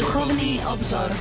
[0.00, 1.12] Duchovný obzor.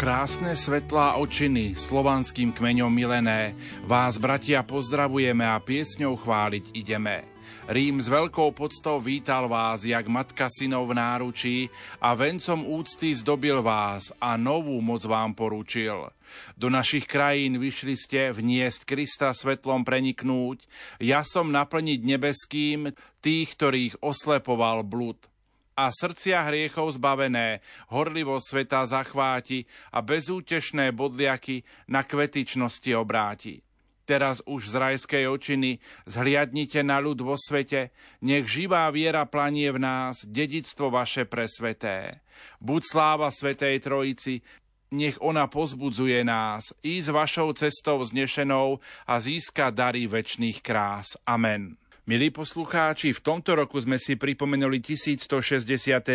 [0.00, 3.52] krásne svetlá očiny, slovanským kmeňom milené,
[3.84, 7.29] vás, bratia, pozdravujeme a piesňou chváliť ideme.
[7.70, 11.58] Rím s veľkou podstou vítal vás, jak matka synov v náručí
[12.02, 16.10] a vencom úcty zdobil vás a novú moc vám poručil.
[16.58, 20.66] Do našich krajín vyšli ste vniesť Krista svetlom preniknúť,
[20.98, 22.90] ja som naplniť nebeským
[23.22, 25.30] tých, ktorých oslepoval blud
[25.78, 27.62] a srdcia hriechov zbavené,
[27.94, 29.62] horlivo sveta zachváti
[29.94, 33.62] a bezútešné bodliaky na kvetičnosti obráti.
[34.10, 37.94] Teraz už z rajskej očiny zhliadnite na ľud vo svete,
[38.26, 42.18] nech živá viera planie v nás, dedictvo vaše presveté.
[42.58, 44.42] Buď sláva Svetej Trojici,
[44.90, 51.14] nech ona pozbudzuje nás, ísť vašou cestou znešenou a získa dary väčšných krás.
[51.22, 51.78] Amen.
[52.10, 55.30] Milí poslucháči, v tomto roku sme si pripomenuli 1160.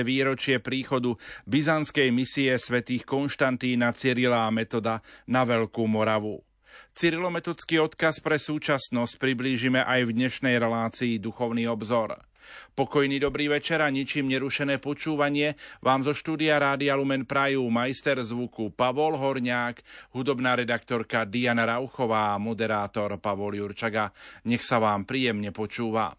[0.04, 1.16] výročie príchodu
[1.48, 5.00] byzantskej misie svätých Konštantína, Cyrila a Metoda
[5.32, 6.44] na Veľkú Moravu.
[6.96, 12.16] Cyrilometodský odkaz pre súčasnosť priblížime aj v dnešnej relácii Duchovný obzor.
[12.72, 18.72] Pokojný dobrý večer a ničím nerušené počúvanie vám zo štúdia Rádia Lumen Prajú majster zvuku
[18.72, 19.84] Pavol Horňák,
[20.16, 24.16] hudobná redaktorka Diana Rauchová a moderátor Pavol Jurčaga.
[24.48, 26.16] Nech sa vám príjemne počúva.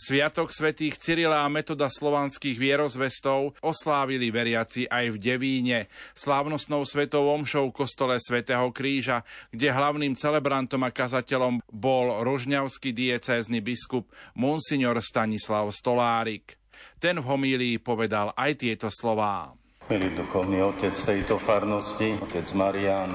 [0.00, 7.68] Sviatok svätých Cyrila a metoda slovanských vierozvestov oslávili veriaci aj v Devíne, slávnostnou svetou omšou
[7.68, 14.08] kostole svätého Kríža, kde hlavným celebrantom a kazateľom bol rožňavský diecézny biskup
[14.40, 16.56] Monsignor Stanislav Stolárik.
[16.96, 19.52] Ten v homílii povedal aj tieto slová.
[19.92, 23.12] Milý duchovný otec tejto farnosti, otec Marian,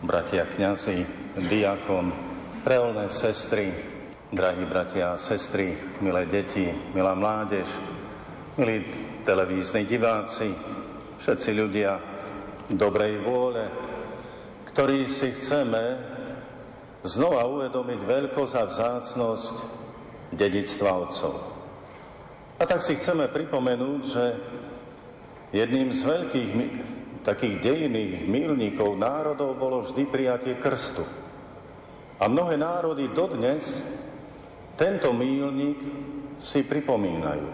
[0.00, 1.04] bratia kňazi,
[1.52, 2.08] diakon,
[2.64, 3.92] reolné sestry,
[4.34, 7.70] Drahí bratia a sestry, milé deti, milá mládež,
[8.58, 8.82] milí
[9.22, 10.50] televízni diváci,
[11.22, 12.02] všetci ľudia
[12.66, 13.62] dobrej vôle,
[14.74, 16.02] ktorí si chceme
[17.06, 19.54] znova uvedomiť veľkosť a vzácnosť
[20.34, 21.34] dedictva otcov.
[22.58, 24.24] A tak si chceme pripomenúť, že
[25.54, 26.50] jedným z veľkých
[27.22, 31.06] takých dejných milníkov národov bolo vždy prijatie krstu.
[32.18, 34.02] A mnohé národy dodnes
[34.74, 35.78] tento mílnik
[36.38, 37.48] si pripomínajú.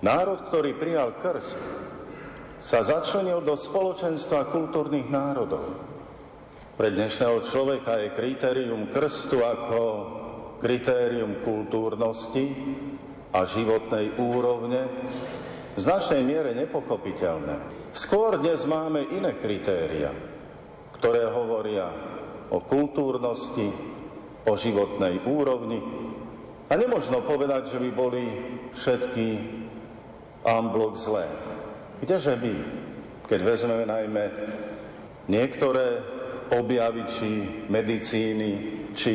[0.00, 1.60] Národ, ktorý prijal krst,
[2.60, 5.64] sa začlenil do spoločenstva kultúrnych národov.
[6.76, 9.80] Pre dnešného človeka je kritérium krstu ako
[10.60, 12.52] kritérium kultúrnosti
[13.32, 14.80] a životnej úrovne
[15.72, 17.88] v značnej miere nepochopiteľné.
[17.92, 20.12] Skôr dnes máme iné kritéria,
[21.00, 21.88] ktoré hovoria
[22.52, 23.89] o kultúrnosti,
[24.46, 25.80] o životnej úrovni.
[26.70, 28.24] A nemožno povedať, že by boli
[28.72, 29.26] všetky
[30.46, 31.26] amblok zlé.
[32.00, 32.54] Kdeže by,
[33.26, 34.24] keď vezmeme najmä
[35.28, 36.00] niektoré
[36.50, 37.30] objavy či
[37.68, 38.50] medicíny,
[38.96, 39.12] či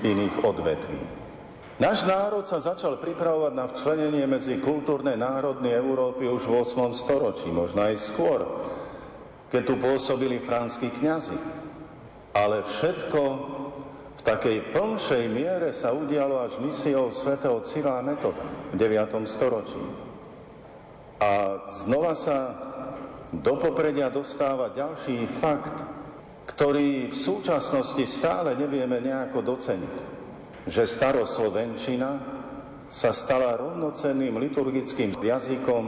[0.00, 1.00] iných odvetví.
[1.80, 6.92] Náš národ sa začal pripravovať na včlenenie medzi kultúrne národy Európy už v 8.
[6.92, 8.44] storočí, možno aj skôr,
[9.48, 11.40] keď tu pôsobili franskí kňazi.
[12.36, 13.20] Ale všetko
[14.20, 19.16] v takej plnšej miere sa udialo až misiou svätého Cyrila Metoda v 9.
[19.24, 19.80] storočí.
[21.24, 22.52] A znova sa
[23.32, 25.72] do popredia dostáva ďalší fakt,
[26.52, 29.96] ktorý v súčasnosti stále nevieme nejako doceniť.
[30.68, 32.10] Že staroslovenčina
[32.92, 35.84] sa stala rovnocenným liturgickým jazykom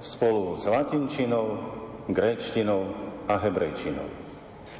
[0.00, 1.60] spolu s latinčinou,
[2.08, 2.88] gréčtinou
[3.28, 4.08] a hebrejčinou.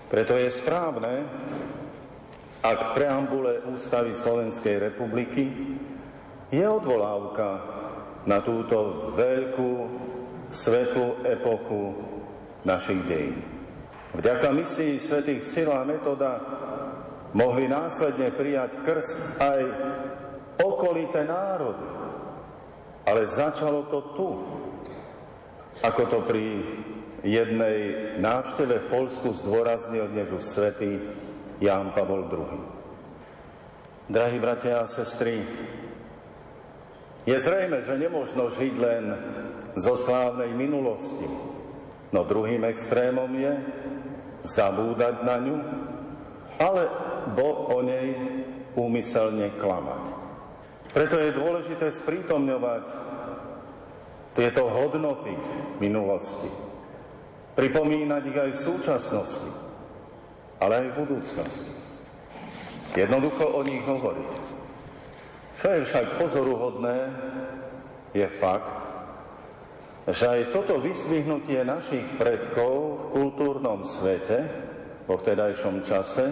[0.08, 1.12] Preto je správne,
[2.66, 5.54] ak v preambule Ústavy Slovenskej republiky
[6.50, 7.62] je odvolávka
[8.26, 9.72] na túto veľkú
[10.50, 11.94] svetlú epochu
[12.66, 13.38] našich dejín.
[14.18, 16.42] Vďaka misii svätých Cyrila Metoda
[17.38, 19.62] mohli následne prijať krst aj
[20.58, 21.86] okolité národy.
[23.06, 24.28] Ale začalo to tu.
[25.86, 26.66] Ako to pri
[27.22, 27.78] jednej
[28.18, 30.98] návšteve v Polsku zdôraznil dnes už svätý
[31.60, 32.60] Ján Pavol II.
[34.06, 35.42] Drahí bratia a sestry,
[37.26, 39.04] je zrejme, že nemôžno žiť len
[39.74, 41.26] zo slávnej minulosti,
[42.14, 43.52] no druhým extrémom je,
[44.46, 45.58] zabúdať na ňu,
[46.62, 48.14] alebo o nej
[48.78, 50.04] úmyselne klamať.
[50.94, 52.84] Preto je dôležité sprítomňovať
[54.38, 55.34] tieto hodnoty
[55.82, 56.48] minulosti.
[57.58, 59.50] Pripomínať ich aj v súčasnosti,
[60.60, 61.72] ale aj v budúcnosti.
[62.96, 64.32] Jednoducho o nich hovoriť.
[65.56, 66.98] Čo je však pozoruhodné,
[68.16, 68.76] je fakt,
[70.06, 74.46] že aj toto vyzdvihnutie našich predkov v kultúrnom svete,
[75.04, 76.30] vo vtedajšom čase,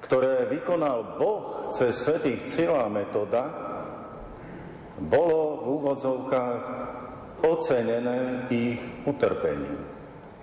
[0.00, 3.46] ktoré vykonal Boh cez svetých Cila metoda,
[5.00, 6.62] bolo v úvodzovkách
[7.44, 9.80] ocenené ich utrpením.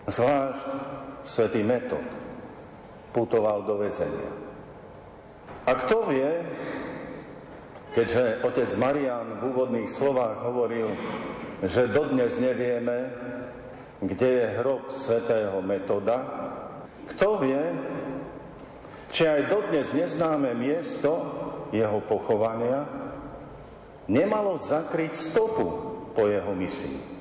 [0.07, 0.67] Zvlášť
[1.25, 2.26] svetý metod
[3.11, 4.31] putoval do väzenia.
[5.67, 6.29] A kto vie,
[7.91, 10.87] keďže otec Marian v úvodných slovách hovoril
[11.57, 13.09] že dodnes nevieme,
[13.97, 16.21] kde je hrob svätého Metoda.
[17.09, 17.61] Kto vie,
[19.09, 21.17] či aj dodnes neznáme miesto
[21.73, 22.85] jeho pochovania
[24.07, 25.67] nemalo zakryť stopu
[26.13, 27.17] po jeho misii.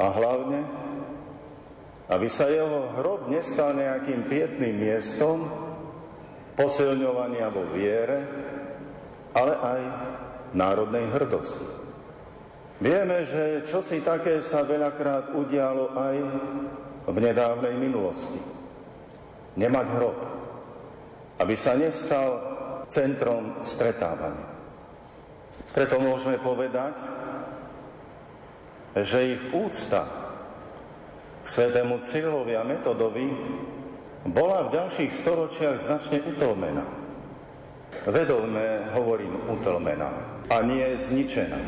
[0.00, 0.64] A hlavne,
[2.10, 5.46] aby sa jeho hrob nestal nejakým pietným miestom
[6.58, 8.18] posilňovania vo viere,
[9.30, 9.80] ale aj
[10.58, 11.66] národnej hrdosti.
[12.82, 16.16] Vieme, že čosi také sa veľakrát udialo aj
[17.06, 18.40] v nedávnej minulosti.
[19.54, 20.18] Nemať hrob,
[21.38, 22.42] aby sa nestal
[22.90, 24.50] centrom stretávania.
[25.70, 26.98] Preto môžeme povedať,
[28.98, 30.29] že ich úcta
[31.44, 33.28] svetému Cyrilovi a Metodovi
[34.28, 36.86] bola v ďalších storočiach značne utlmená.
[38.04, 41.60] Vedovne hovorím utlmená a nie zničená.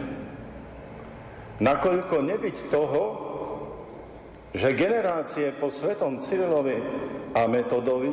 [1.62, 3.02] Nakoľko nebyť toho,
[4.52, 6.76] že generácie po svetom Cyrilovi
[7.32, 8.12] a Metodovi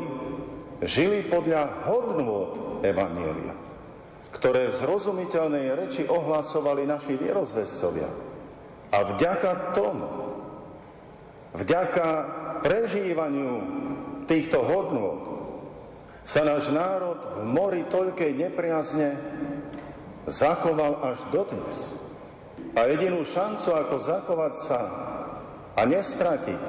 [0.83, 3.55] žili podľa hodnôt Evanielia,
[4.31, 8.07] ktoré v zrozumiteľnej reči ohlasovali naši vierozvescovia.
[8.89, 10.28] A vďaka tomu,
[11.55, 12.07] vďaka
[12.61, 13.53] prežívaniu
[14.29, 15.29] týchto hodnôt,
[16.21, 19.17] sa náš národ v mori toľkej nepriazne
[20.29, 21.97] zachoval až dodnes.
[22.77, 24.79] A jedinú šancu, ako zachovať sa
[25.73, 26.63] a nestratiť,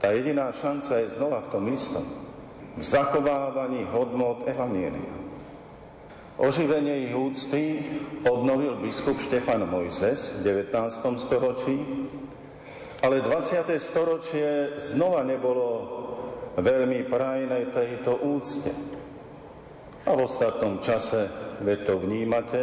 [0.00, 2.06] tá jediná šanca je znova v tom istom.
[2.72, 5.12] V zachovávaní hodnot Evanielia.
[6.40, 7.84] Oživenie ich úcty
[8.24, 11.20] obnovil biskup Štefan Mojzes v 19.
[11.20, 11.84] storočí,
[13.02, 13.66] ale 20.
[13.82, 15.68] storočie znova nebolo
[16.54, 18.70] veľmi prajné tejto úcte.
[20.06, 21.26] A v ostatnom čase,
[21.62, 22.62] veď to vnímate,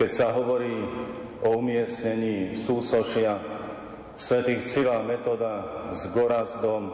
[0.00, 0.72] keď sa hovorí
[1.44, 3.40] o umiestnení súsošia
[4.16, 6.92] svätých Cila Metoda s Gorazdom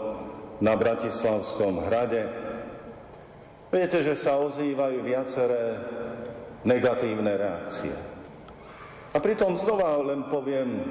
[0.62, 2.26] na Bratislavskom hrade.
[3.70, 5.78] Viete, že sa ozývajú viaceré
[6.66, 7.94] negatívne reakcie.
[9.14, 10.82] A pritom znova len poviem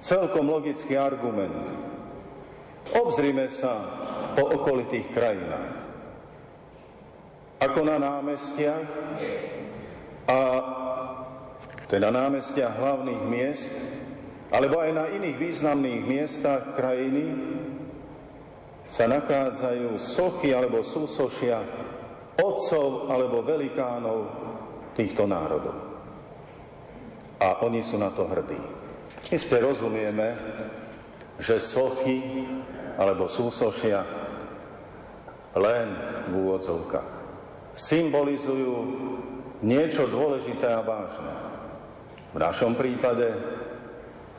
[0.00, 1.54] celkom logický argument.
[2.96, 3.84] Obzrime sa
[4.34, 5.74] po okolitých krajinách.
[7.60, 8.88] Ako na námestiach
[10.26, 10.38] a
[11.92, 13.74] teda námestiach hlavných miest,
[14.48, 17.36] alebo aj na iných významných miestach krajiny
[18.90, 21.62] sa nachádzajú sochy alebo súsošia
[22.40, 24.18] otcov alebo velikánov
[24.98, 25.76] týchto národov.
[27.38, 28.79] A oni sú na to hrdí.
[29.28, 30.32] Isté rozumieme,
[31.36, 32.48] že sochy
[32.96, 34.00] alebo súsošia
[35.56, 35.88] len
[36.30, 37.12] v úvodzovkách
[37.74, 38.76] symbolizujú
[39.60, 41.34] niečo dôležité a vážne.
[42.30, 43.34] V našom prípade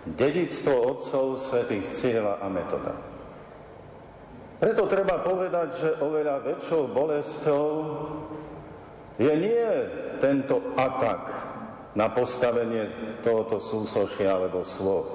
[0.08, 2.94] dedictvo otcov svätých Cieľa a Metoda.
[4.62, 7.66] Preto treba povedať, že oveľa väčšou bolestou
[9.18, 9.68] je nie
[10.22, 11.51] tento atak
[11.96, 12.88] na postavenie
[13.24, 15.10] tohoto súsošia alebo svoch.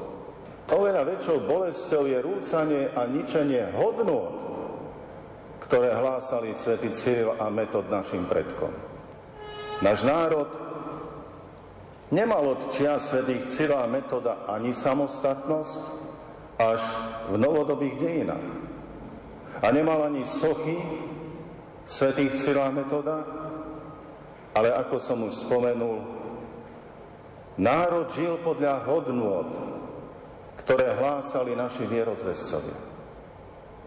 [0.66, 4.35] Oveľa väčšou bolestou je rúcanie a ničenie hodnôt,
[5.62, 8.75] ktoré hlásali svätý Cyril a Metod našim predkom.
[9.80, 10.66] Náš národ
[12.06, 15.83] Nemal od čia svetých Cyrila metoda ani samostatnosť
[16.54, 16.78] až
[17.26, 18.49] v novodobých dejinách.
[19.59, 20.78] A nemal ani sochy
[21.83, 23.26] svetých Cyrila metoda,
[24.54, 26.15] ale ako som už spomenul,
[27.56, 29.50] národ žil podľa hodnôt,
[30.60, 32.78] ktoré hlásali naši vierozvescovia.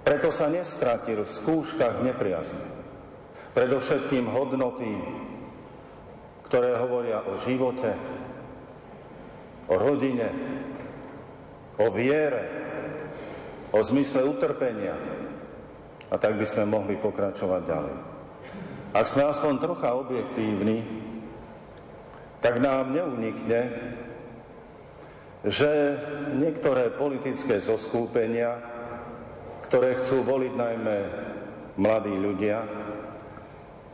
[0.05, 2.65] Preto sa nestratil v skúškach nepriazne.
[3.53, 4.93] Predovšetkým hodnoty
[6.49, 7.93] ktoré hovoria o živote,
[9.69, 10.33] o rodine,
[11.77, 12.41] o viere,
[13.69, 14.97] o zmysle utrpenia.
[16.09, 17.97] A tak by sme mohli pokračovať ďalej.
[18.97, 20.81] Ak sme aspoň trocha objektívni,
[22.39, 23.72] tak nám neunikne,
[25.43, 25.72] že
[26.36, 28.60] niektoré politické zoskúpenia,
[29.67, 30.98] ktoré chcú voliť najmä
[31.79, 32.79] mladí ľudia,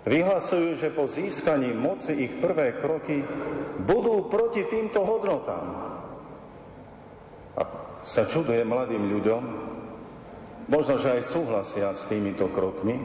[0.06, 3.26] Vyhlasujú, že po získaní moci ich prvé kroky
[3.90, 5.66] budú proti týmto hodnotám.
[7.58, 7.62] A
[8.06, 9.44] sa čuduje mladým ľuďom,
[10.70, 13.02] možno, že aj súhlasia s týmito krokmi,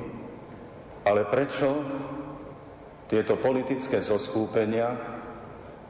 [1.08, 1.72] ale prečo
[3.08, 5.09] tieto politické zoskúpenia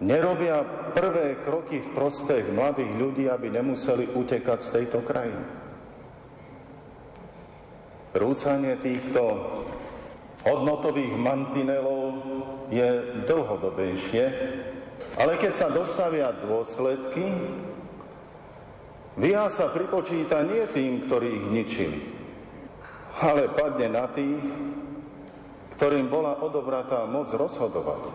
[0.00, 0.64] nerobia
[0.96, 5.44] prvé kroky v prospech mladých ľudí, aby nemuseli utekať z tejto krajiny?
[8.10, 9.22] Rúcanie týchto
[10.42, 12.18] hodnotových mantinelov
[12.72, 14.24] je dlhodobejšie,
[15.20, 17.30] ale keď sa dostavia dôsledky,
[19.20, 22.00] Via sa pripočíta nie tým, ktorí ich ničili,
[23.20, 24.40] ale padne na tých,
[25.76, 28.08] ktorým bola odobratá moc rozhodovať.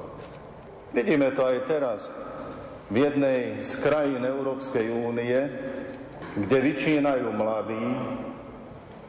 [0.96, 2.08] Vidíme to aj teraz
[2.88, 5.36] v jednej z krajín Európskej únie,
[6.40, 7.88] kde vyčínajú mladí,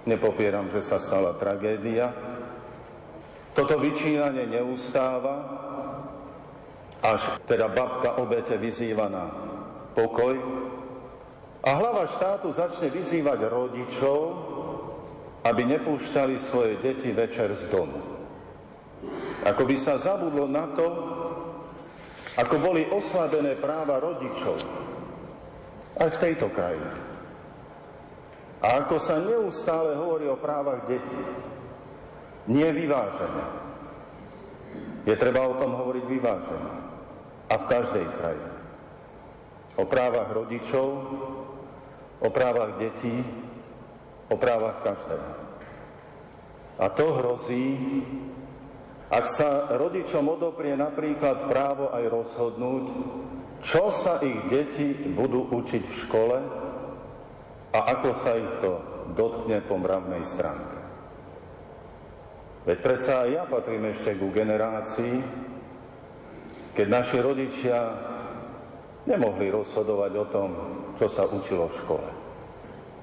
[0.03, 2.11] nepopieram, že sa stala tragédia,
[3.55, 5.47] toto vyčínanie neustáva,
[7.07, 9.31] až teda babka obete vyzýva na
[9.95, 10.35] pokoj.
[11.63, 14.19] A hlava štátu začne vyzývať rodičov,
[15.47, 18.03] aby nepúšťali svoje deti večer z domu.
[19.47, 20.87] Ako by sa zabudlo na to,
[22.37, 24.61] ako boli oslabené práva rodičov
[25.97, 26.93] aj v tejto krajine.
[28.61, 31.23] A ako sa neustále hovorí o právach detí
[32.47, 33.45] nie vyvážené.
[35.07, 36.73] Je treba o tom hovoriť vyvážené.
[37.47, 38.55] A v každej krajine.
[39.79, 40.89] O právach rodičov,
[42.19, 43.23] o právach detí,
[44.27, 45.31] o právach každého.
[46.81, 47.79] A to hrozí,
[49.07, 52.85] ak sa rodičom odoprie napríklad právo aj rozhodnúť,
[53.63, 56.39] čo sa ich deti budú učiť v škole
[57.71, 58.83] a ako sa ich to
[59.15, 60.79] dotkne po mravnej stránke.
[62.67, 65.23] Veď predsa aj ja patrím ešte ku generácii,
[66.75, 67.79] keď naši rodičia
[69.07, 70.51] nemohli rozhodovať o tom,
[70.99, 72.11] čo sa učilo v škole.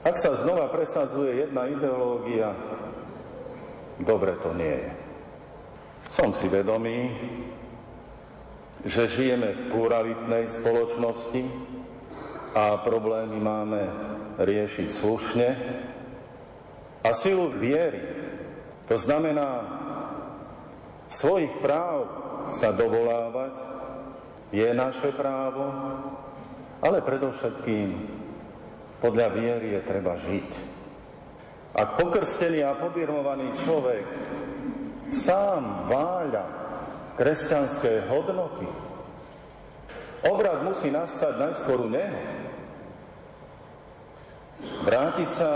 [0.04, 2.52] Ak sa znova presadzuje jedna ideológia,
[4.04, 5.03] dobre to nie je.
[6.14, 7.10] Som si vedomý,
[8.86, 11.42] že žijeme v pluralitnej spoločnosti
[12.54, 13.82] a problémy máme
[14.38, 15.50] riešiť slušne
[17.02, 18.24] a silu viery
[18.84, 19.64] to znamená,
[21.08, 22.04] svojich práv
[22.52, 23.56] sa dovolávať
[24.52, 25.72] je naše právo,
[26.84, 27.90] ale predovšetkým
[29.00, 30.50] podľa viery je treba žiť.
[31.74, 34.06] Ak pokrstený a pobirmovaný človek
[35.14, 36.46] sám váľa
[37.16, 38.66] kresťanské hodnoty,
[40.26, 42.22] obrad musí nastať najskôr u neho.
[44.84, 45.50] Vrátiť sa,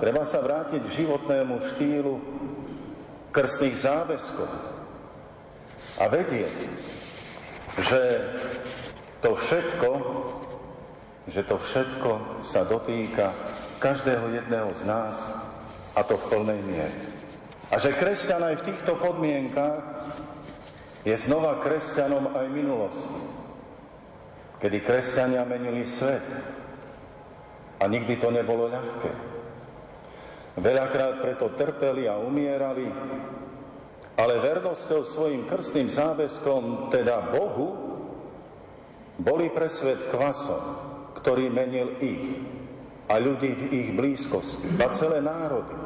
[0.00, 2.14] treba sa vrátiť k životnému štýlu
[3.34, 4.50] krstných záväzkov
[6.00, 6.56] a vedieť,
[7.82, 8.02] že
[9.22, 9.90] to všetko
[11.24, 13.32] že to všetko sa dotýka
[13.80, 15.16] každého jedného z nás
[15.96, 17.13] a to v plnej miere.
[17.74, 19.82] A že kresťan aj v týchto podmienkách
[21.02, 23.18] je znova kresťanom aj minulosti,
[24.62, 26.22] kedy kresťania menili svet
[27.82, 29.10] a nikdy to nebolo ľahké.
[30.54, 32.86] Veľakrát preto trpeli a umierali,
[34.14, 37.68] ale vernosťou svojim krstným záväzkom, teda Bohu,
[39.18, 40.62] boli pre svet kvasom,
[41.18, 42.38] ktorý menil ich
[43.10, 45.83] a ľudí v ich blízkosti, a celé národy.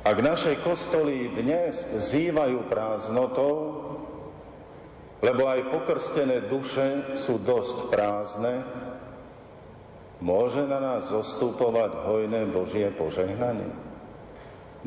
[0.00, 3.84] Ak naše kostoly dnes zývajú prázdnotou,
[5.20, 8.64] lebo aj pokrstené duše sú dosť prázdne,
[10.24, 13.68] môže na nás zostupovať hojné Božie požehnanie.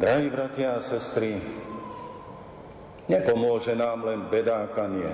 [0.01, 1.37] Drahí bratia a sestry,
[3.05, 5.13] nepomôže nám len bedákanie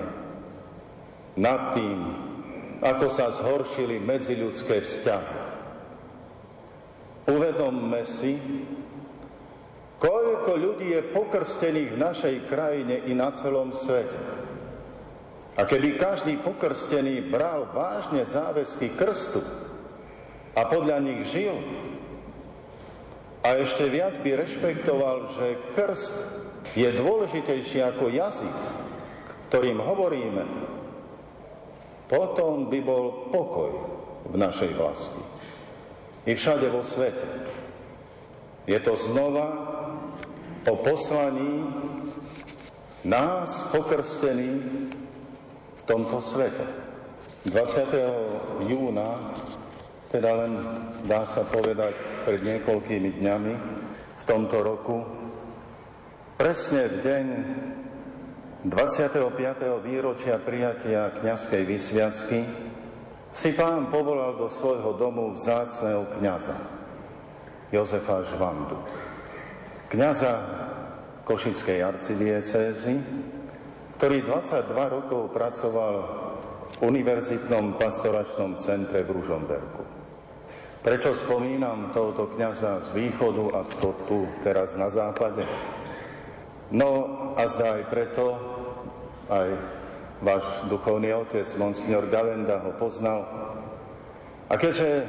[1.35, 1.99] nad tým,
[2.79, 5.39] ako sa zhoršili medziľudské vzťahy.
[7.27, 8.39] Uvedomme si,
[9.99, 14.15] koľko ľudí je pokrstených v našej krajine i na celom svete.
[15.59, 19.43] A keby každý pokrstený bral vážne záväzky krstu
[20.55, 21.59] a podľa nich žil,
[23.39, 26.15] a ešte viac by rešpektoval, že krst
[26.75, 28.57] je dôležitejší ako jazyk,
[29.47, 30.43] ktorým hovoríme,
[32.11, 33.71] potom by bol pokoj
[34.27, 35.23] v našej vlasti.
[36.27, 37.25] I všade vo svete.
[38.67, 39.68] Je to znova
[40.67, 41.63] o poslaní
[43.07, 44.67] nás pokrstených
[45.77, 46.65] v tomto svete.
[47.47, 48.67] 20.
[48.67, 49.31] júna,
[50.11, 50.51] teda len
[51.07, 51.95] dá sa povedať
[52.27, 53.53] pred niekoľkými dňami
[54.19, 55.07] v tomto roku,
[56.35, 57.25] presne v deň
[58.67, 59.23] 25.
[59.79, 62.43] výročia prijatia kňazskej vysviacky
[63.31, 66.59] si pán povolal do svojho domu vzácného kňaza
[67.71, 68.75] Jozefa Žvandu,
[69.89, 70.33] kňaza
[71.25, 72.95] Košickej arcidiecézy,
[73.97, 75.95] ktorý 22 rokov pracoval
[76.69, 79.83] v Univerzitnom pastoračnom centre v Ružomberku.
[80.79, 85.43] Prečo spomínam tohoto kňaza z východu a to tu teraz na západe?
[86.71, 86.89] No
[87.35, 88.25] a zdá aj preto,
[89.27, 89.49] aj
[90.23, 93.27] váš duchovný otec, monsignor Galenda, ho poznal.
[94.49, 95.05] A keďže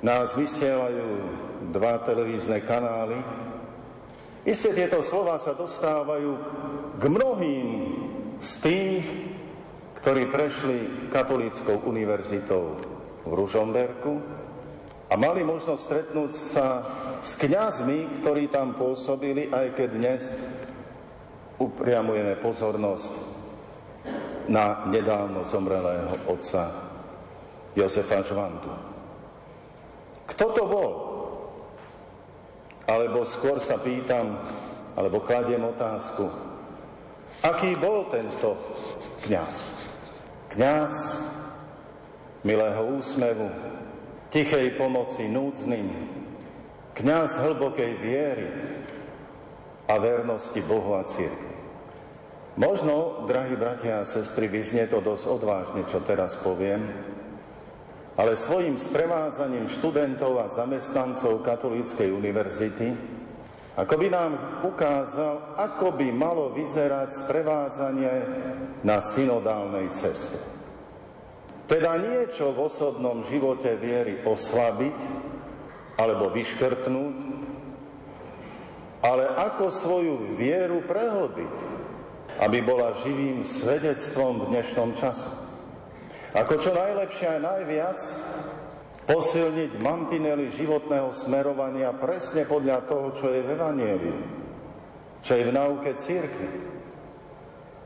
[0.00, 1.08] nás vysielajú
[1.74, 3.20] dva televízne kanály,
[4.50, 6.30] isté tieto slova sa dostávajú
[6.98, 7.68] k mnohým
[8.42, 9.04] z tých,
[10.02, 12.76] ktorí prešli katolíckou univerzitou
[13.22, 14.18] v Ružomberku
[15.10, 16.66] a mali možnosť stretnúť sa
[17.22, 20.22] s kňazmi, ktorí tam pôsobili, aj keď dnes
[21.60, 23.12] upriamujeme pozornosť
[24.48, 26.74] na nedávno zomrelého otca
[27.76, 28.72] Jozefa Žvandu.
[30.26, 31.09] Kto to bol?
[32.90, 34.34] Alebo skôr sa pýtam,
[34.98, 36.26] alebo kladiem otázku,
[37.46, 38.58] aký bol tento
[39.22, 39.78] kňaz?
[40.50, 40.92] Kňaz
[42.42, 43.46] milého úsmevu,
[44.34, 45.86] tichej pomoci núdznym,
[46.98, 48.50] kňaz hlbokej viery
[49.86, 51.54] a vernosti Bohu a cirkvi.
[52.58, 56.82] Možno, drahí bratia a sestry, vyznie to dosť odvážne, čo teraz poviem,
[58.18, 63.18] ale svojim sprevádzaním študentov a zamestnancov Katolíckej univerzity
[63.80, 64.32] ako by nám
[64.66, 68.14] ukázal, ako by malo vyzerať sprevádzanie
[68.84, 70.36] na synodálnej ceste.
[71.70, 74.98] Teda niečo v osobnom živote viery oslabiť,
[75.96, 77.16] alebo vyškrtnúť,
[79.00, 81.54] ale ako svoju vieru prehlbiť,
[82.42, 85.30] aby bola živým svedectvom v dnešnom čase.
[86.30, 87.98] Ako čo najlepšie a najviac
[89.10, 94.18] posilniť mantinely životného smerovania presne podľa toho, čo je v Evangeliu,
[95.18, 96.50] čo je v nauke církvy,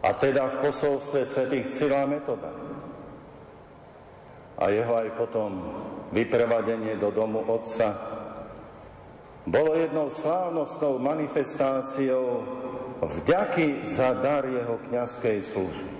[0.04, 2.52] a teda v posolstve svätých Cyrila Metoda.
[4.60, 5.50] A jeho aj potom
[6.12, 7.96] vyprevadenie do domu otca
[9.48, 12.44] bolo jednou slávnostnou manifestáciou
[13.00, 15.92] vďaky za dar jeho kňazskej služby.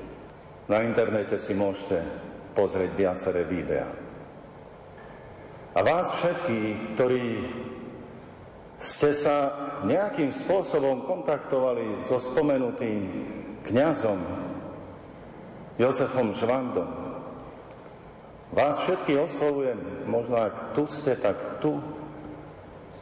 [0.68, 2.04] Na internete si môžete
[2.54, 3.90] pozrieť viaceré videá.
[5.74, 7.26] A vás všetkých, ktorí
[8.78, 9.36] ste sa
[9.82, 13.10] nejakým spôsobom kontaktovali so spomenutým
[13.66, 14.20] kňazom
[15.74, 16.90] Jozefom Žvandom.
[18.54, 21.82] Vás všetkých oslovujem, možno ak tu ste, tak tu,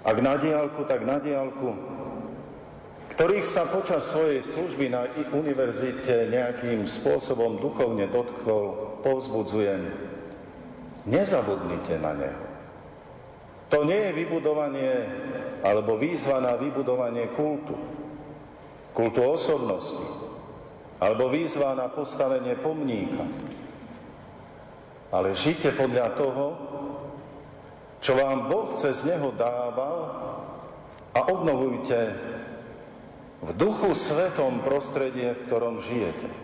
[0.01, 1.77] ak na diálku, tak na diálku,
[3.12, 9.91] ktorých sa počas svojej služby na univerzite nejakým spôsobom duchovne dotkol, povzbudzujem.
[11.05, 12.45] Nezabudnite na neho.
[13.73, 14.93] To nie je vybudovanie
[15.62, 17.73] alebo výzva na vybudovanie kultu,
[18.93, 20.05] kultu osobnosti,
[20.99, 23.25] alebo výzva na postavenie pomníka.
[25.15, 26.47] Ale žite podľa toho,
[28.03, 30.11] čo vám Boh cez neho dával
[31.15, 31.99] a obnovujte
[33.43, 36.41] v duchu svetom prostredie, v ktorom žijete.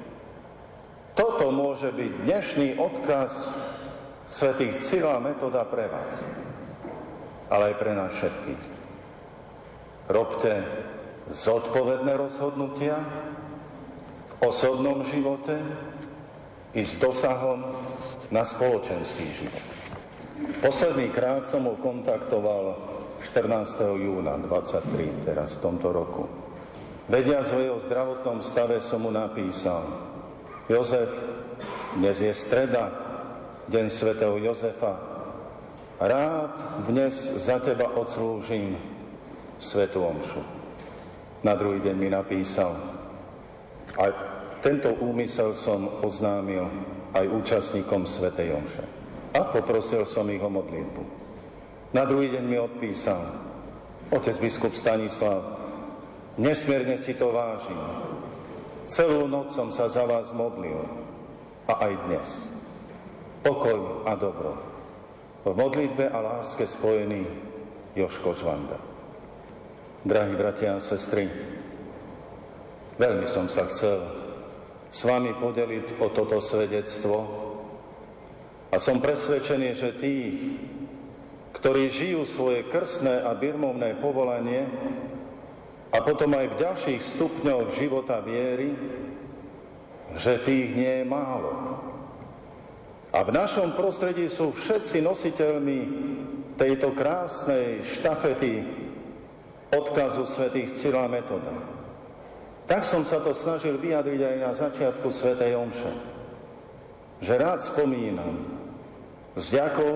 [1.19, 3.51] Toto môže byť dnešný odkaz
[4.31, 6.15] svetých Cyrila metoda pre vás,
[7.51, 8.63] ale aj pre nás všetkých.
[10.07, 10.63] Robte
[11.27, 13.03] zodpovedné rozhodnutia
[14.31, 15.59] v osobnom živote
[16.79, 17.67] i s dosahom
[18.31, 19.67] na spoločenský život.
[20.63, 22.79] Posledný krát som ho kontaktoval
[23.27, 23.75] 14.
[23.99, 26.31] júna 23, teraz v tomto roku.
[27.11, 30.08] Vediac o jeho zdravotnom stave som mu napísal
[30.69, 31.09] Jozef,
[31.97, 32.93] dnes je streda,
[33.73, 35.01] deň svätého Jozefa.
[35.97, 38.77] Rád dnes za teba odslúžim
[39.57, 40.45] svetú omšu.
[41.41, 42.77] Na druhý deň mi napísal
[43.97, 44.13] a
[44.61, 46.69] tento úmysel som oznámil
[47.17, 48.85] aj účastníkom svetej omše
[49.33, 51.03] a poprosil som ich o modlitbu.
[51.97, 53.41] Na druhý deň mi odpísal,
[54.13, 55.49] otec biskup Stanislav,
[56.37, 57.81] nesmierne si to vážim.
[58.89, 60.81] Celú noc som sa za vás modlil
[61.69, 62.29] a aj dnes.
[63.45, 64.57] Pokoj a dobro.
[65.45, 67.29] V modlitbe a láske spojený
[67.93, 68.81] Joško Žvanda.
[70.09, 71.29] Drahí bratia a sestry,
[72.97, 74.01] veľmi som sa chcel
[74.89, 77.49] s vami podeliť o toto svedectvo,
[78.69, 80.17] a som presvedčený, že tí,
[81.57, 84.69] ktorí žijú svoje krstné a birmovné povolanie
[85.89, 88.77] a potom aj v ďalších stupňoch života viery,
[90.17, 91.53] že tých nie je málo.
[93.09, 95.81] A v našom prostredí sú všetci nositeľmi
[96.61, 98.69] tejto krásnej štafety
[99.73, 101.57] odkazu svätých Cyrila Metoda.
[102.69, 105.93] Tak som sa to snažil vyjadriť aj na začiatku svätej Omše.
[107.25, 108.45] Že rád spomínam
[109.33, 109.93] s ďakou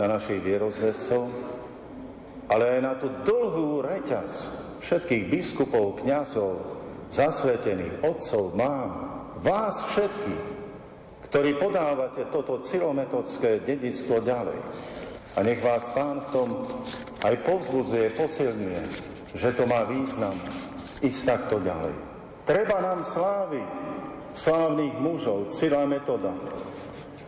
[0.00, 1.28] na našich vierozvescov,
[2.48, 6.60] ale aj na tú dlhú reťaz všetkých biskupov, kňazov,
[7.12, 8.90] zasvetených, otcov, mám,
[9.40, 10.44] vás všetkých,
[11.30, 14.58] ktorí podávate toto cilometodské dedictvo ďalej.
[15.36, 16.48] A nech vás Pán v tom
[17.20, 18.82] aj povzbudzuje, posilňuje,
[19.36, 20.32] že to má význam
[21.04, 21.92] ísť takto ďalej.
[22.48, 23.68] Treba nám sláviť
[24.32, 26.32] slávnych mužov, Cyrila Metoda,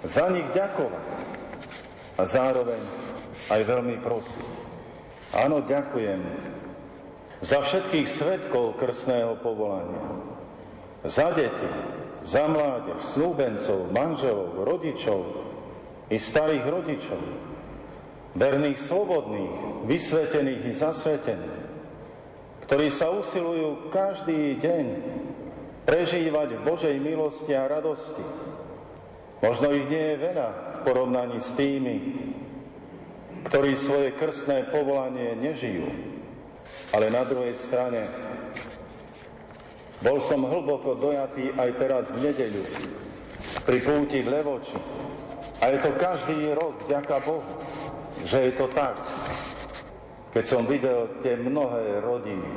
[0.06, 1.06] za nich ďakovať,
[2.18, 2.82] a zároveň
[3.54, 4.42] aj veľmi prosím.
[5.30, 6.18] Áno, ďakujem
[7.38, 10.18] za všetkých svetkov krstného povolania,
[11.06, 11.70] za deti,
[12.26, 15.22] za mládež, snúbencov, manželov, rodičov
[16.10, 17.22] i starých rodičov,
[18.34, 21.58] verných, slobodných, vysvetených i zasvetených,
[22.66, 24.84] ktorí sa usilujú každý deň
[25.86, 28.20] prežívať v Božej milosti a radosti.
[29.38, 31.96] Možno ich nie je veľa, v porovnaní s tými,
[33.46, 36.17] ktorí svoje krstné povolanie nežijú.
[36.94, 38.08] Ale na druhej strane
[39.98, 42.64] bol som hlboko dojatý aj teraz v nedeľu
[43.66, 44.78] pri púti v Levoči.
[45.58, 47.42] A je to každý rok, ďaká Bohu,
[48.22, 48.94] že je to tak.
[50.30, 52.50] Keď som videl tie mnohé rodiny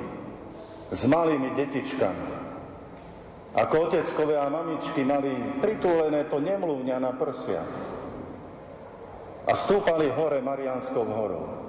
[0.94, 2.30] s malými detičkami,
[3.58, 7.72] ako oteckové a mamičky mali pritúlené to nemluvňa na prsiach,
[9.50, 11.61] a stúpali hore Marianskou horou.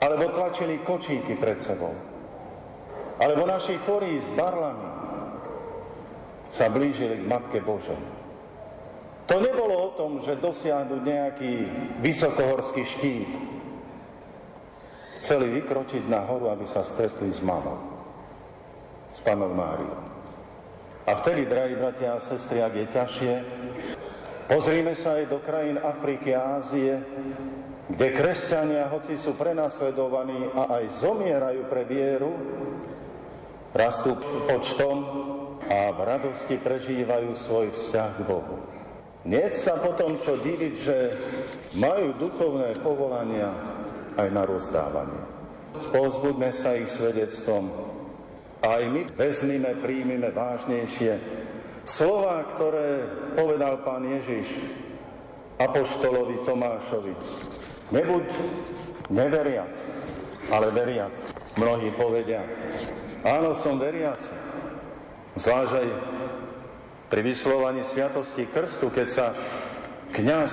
[0.00, 1.92] Alebo tlačili kočíky pred sebou.
[3.16, 4.92] Alebo naši chorí s barlami
[6.52, 7.98] sa blížili k Matke Božej.
[9.26, 11.66] To nebolo o tom, že dosiahnu nejaký
[11.98, 13.30] vysokohorský štít.
[15.18, 17.80] Chceli vykročiť na horu, aby sa stretli s mamou,
[19.10, 19.98] s panou Máriou.
[21.06, 23.32] A vtedy, drahí bratia a sestry, ak je ťažšie,
[24.46, 27.02] Pozrime sa aj do krajín Afriky a Ázie,
[27.90, 32.30] kde kresťania, hoci sú prenasledovaní a aj zomierajú pre vieru,
[33.74, 34.14] rastú
[34.46, 34.96] počtom
[35.66, 38.56] a v radosti prežívajú svoj vzťah k Bohu.
[39.26, 40.96] Nie sa potom čo diviť, že
[41.82, 43.50] majú duchovné povolania
[44.14, 45.22] aj na rozdávanie.
[45.90, 47.66] Pozbuďme sa ich svedectvom
[48.62, 51.45] a aj my vezmime, príjmime vážnejšie
[51.86, 53.06] slova, ktoré
[53.38, 54.58] povedal pán Ježiš
[55.56, 57.14] apoštolovi Tomášovi.
[57.94, 58.26] Nebuď
[59.08, 59.72] neveriac,
[60.50, 61.14] ale veriac.
[61.56, 62.44] Mnohí povedia,
[63.24, 64.34] áno, som veriaci.
[65.38, 65.88] Zvlášť
[67.06, 69.26] pri vyslovaní sviatosti krstu, keď sa
[70.12, 70.52] kňaz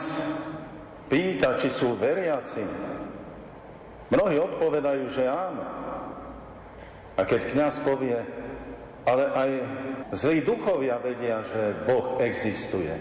[1.09, 2.61] pýta, či sú veriaci.
[4.13, 5.65] Mnohí odpovedajú, že áno.
[7.17, 8.21] A keď kňaz povie,
[9.03, 9.49] ale aj
[10.13, 12.93] zlí duchovia vedia, že Boh existuje,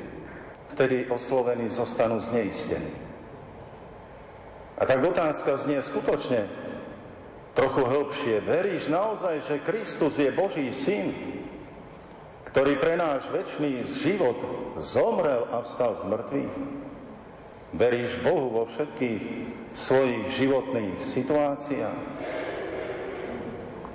[0.73, 2.97] vtedy oslovení zostanú zneistení.
[4.81, 6.49] A tak otázka znie skutočne
[7.53, 8.41] trochu hĺbšie.
[8.43, 11.13] Veríš naozaj, že Kristus je Boží syn?
[12.53, 14.37] ktorý pre náš väčší život
[14.77, 16.55] zomrel a vstal z mŕtvych?
[17.73, 19.23] Veríš Bohu vo všetkých
[19.73, 22.01] svojich životných situáciách?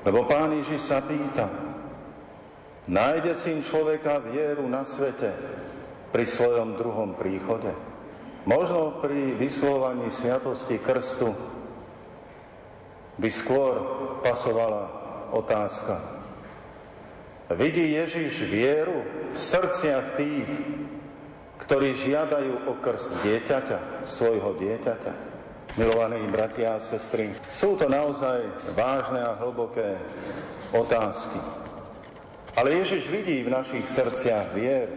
[0.10, 1.45] Lebo Pán Ježiš sa pýta,
[2.88, 5.36] nájde syn človeka vieru na svete
[6.15, 7.71] pri svojom druhom príchode?
[8.47, 11.36] Možno pri vyslovaní sviatosti krstu
[13.19, 13.73] by skôr
[14.23, 14.88] pasovala
[15.36, 16.17] otázka,
[17.47, 20.52] Vidí Ježiš vieru v srdciach tých,
[21.63, 25.13] ktorí žiadajú o krst dieťaťa, svojho dieťaťa.
[25.80, 28.43] Milovaní bratia a sestry, sú to naozaj
[28.76, 29.95] vážne a hlboké
[30.76, 31.39] otázky.
[32.58, 34.89] Ale Ježiš vidí v našich srdciach vier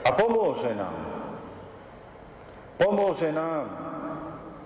[0.00, 0.96] a pomôže nám.
[2.80, 3.68] Pomôže nám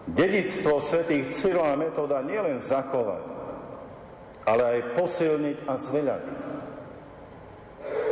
[0.07, 3.23] dedictvo svätých Cyrila a Metoda nielen zachovať,
[4.47, 6.41] ale aj posilniť a zveľadiť.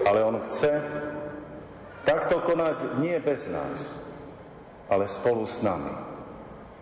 [0.02, 0.72] Ale on chce
[2.02, 4.02] takto konať nie bez nás,
[4.90, 5.94] ale spolu s nami.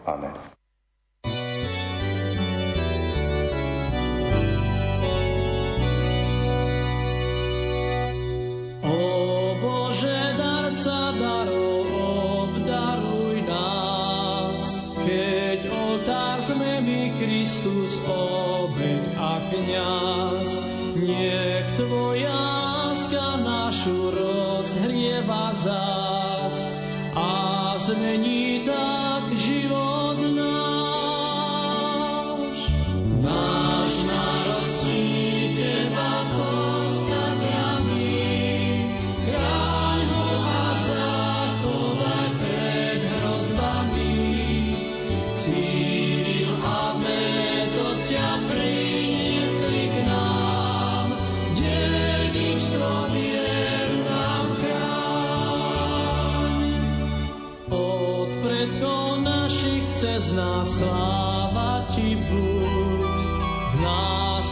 [0.09, 0.56] Amen.
[19.77, 20.61] Kniaz.
[20.97, 26.65] Nech Tvoja láska našu rozhrieva zás
[27.15, 27.29] a
[27.79, 28.36] zmení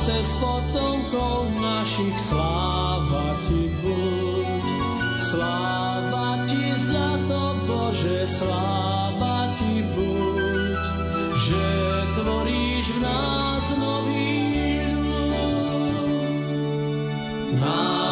[0.04, 4.64] nás cez potomkov našich sláva Ti buď.
[5.16, 10.82] Sláva Ti za to, Bože, sláva Ti buď,
[11.40, 11.66] že
[12.20, 15.96] tvoríš v nás nový ľud.
[17.60, 18.03] Náš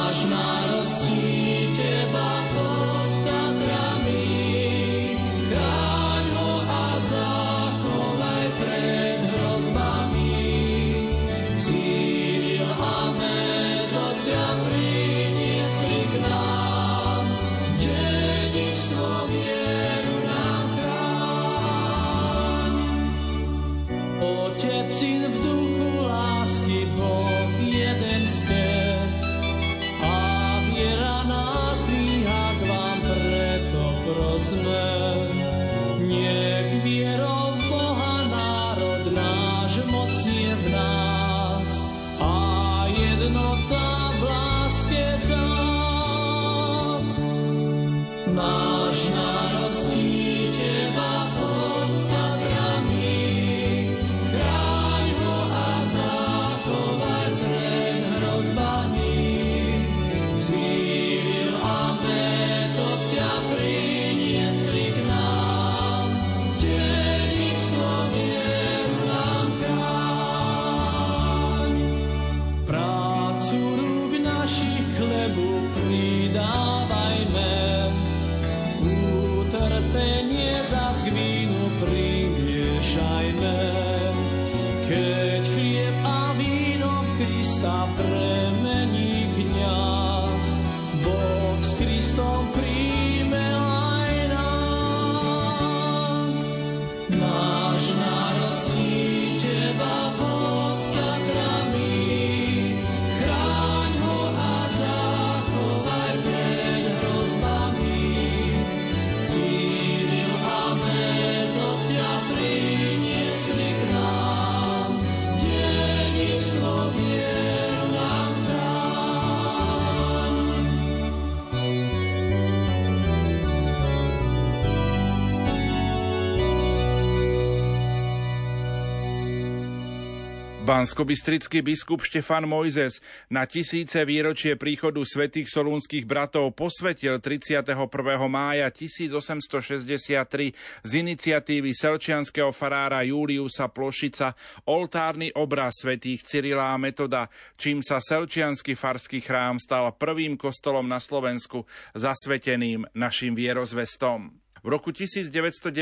[130.72, 137.76] Banskobistrický biskup Štefan Mojzes na tisíce výročie príchodu svätých solúnskych bratov posvetil 31.
[138.24, 144.32] mája 1863 z iniciatívy selčianského farára Juliusa Plošica
[144.64, 147.28] oltárny obraz svätých Cyrila a Metoda,
[147.60, 154.41] čím sa selčiansky farský chrám stal prvým kostolom na Slovensku zasveteným našim vierozvestom.
[154.62, 155.74] V roku 1998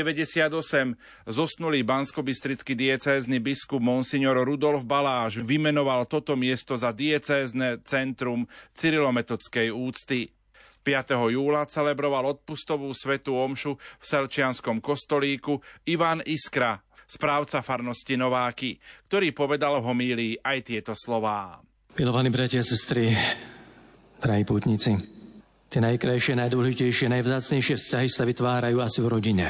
[1.29, 10.33] zosnulý banskobistrický diecézny biskup Monsignor Rudolf Baláš vymenoval toto miesto za diecézne centrum cyrilometodskej úcty.
[10.81, 11.13] 5.
[11.13, 19.77] júla celebroval odpustovú svetú omšu v Selčianskom kostolíku Ivan Iskra, správca farnosti Nováky, ktorý povedal
[19.77, 21.61] v homílii aj tieto slová.
[21.93, 23.13] Milovaní bratia a sestry,
[24.17, 25.20] drahí pútnici,
[25.71, 29.47] Tie najkrajšie, najdôležitejšie, najvzácnejšie vzťahy sa vytvárajú asi v rodine.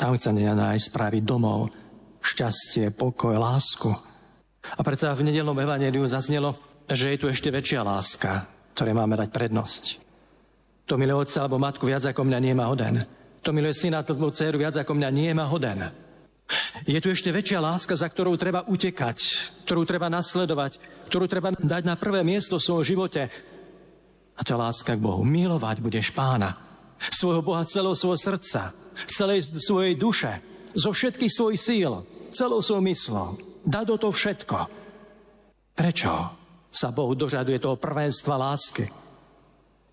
[0.00, 1.68] Tam chce nájsť spraviť domov,
[2.24, 3.92] šťastie, pokoj, lásku.
[4.64, 6.56] A predsa v nedelnom evaneliu zaznelo,
[6.88, 9.84] že je tu ešte väčšia láska, ktoré máme dať prednosť.
[10.88, 13.04] To milé otca alebo matku viac ako mňa nie má hoden.
[13.44, 15.84] To milé syna alebo dceru viac ako mňa nie má hoden.
[16.88, 19.18] Je tu ešte väčšia láska, za ktorou treba utekať,
[19.68, 20.80] ktorú treba nasledovať,
[21.12, 23.28] ktorú treba dať na prvé miesto v svojom živote,
[24.38, 25.26] a to je láska k Bohu.
[25.26, 26.54] Milovať budeš pána.
[26.98, 28.74] Svojho Boha celého svojho srdca,
[29.10, 30.38] celej svojej duše,
[30.74, 31.92] zo všetkých svojich síl,
[32.30, 33.28] celou svojou myslou.
[33.66, 34.56] Dá do toho všetko.
[35.74, 36.12] Prečo
[36.70, 38.86] sa Bohu dožaduje toho prvenstva lásky?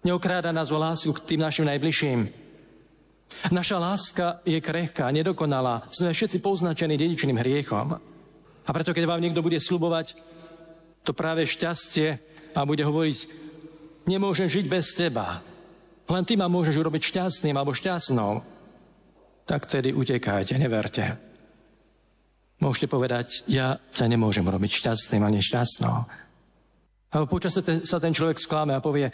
[0.05, 2.29] Neokráda nás o lásku k tým našim najbližším.
[3.49, 5.89] Naša láska je krehká, nedokonalá.
[5.89, 7.97] Sme všetci poznačení dedičným hriechom.
[8.65, 10.13] A preto, keď vám niekto bude slubovať
[11.05, 12.17] to práve šťastie
[12.53, 13.44] a bude hovoriť,
[14.05, 15.41] Nemôžem žiť bez teba.
[16.05, 18.45] Len ty ma môžeš urobiť šťastným alebo šťastnou.
[19.49, 21.17] Tak tedy utekajte, neverte.
[22.61, 25.95] Môžete povedať, ja sa nemôžem robiť šťastným ani šťastnou.
[27.13, 29.09] Alebo počasie sa ten človek sklame a povie,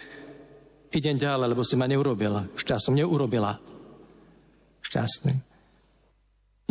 [0.91, 3.59] idem ďalej, lebo si ma neurobil šťastným, neurobila
[4.83, 5.33] šťastný.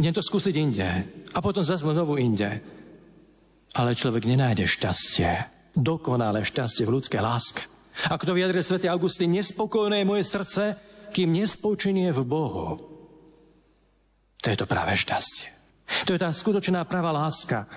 [0.00, 0.88] Idem to skúsiť inde.
[1.32, 2.60] A potom zase znovu inde.
[3.76, 5.30] Ale človek nenájde šťastie,
[5.76, 7.79] dokonalé šťastie v ľudskej láske.
[8.08, 10.62] Ako to vyjadril svätý Augustín, nespokojné je moje srdce,
[11.12, 12.66] kým nespočinie v Bohu.
[14.40, 15.52] To je to práve šťastie.
[16.08, 17.68] To je tá skutočná pravá láska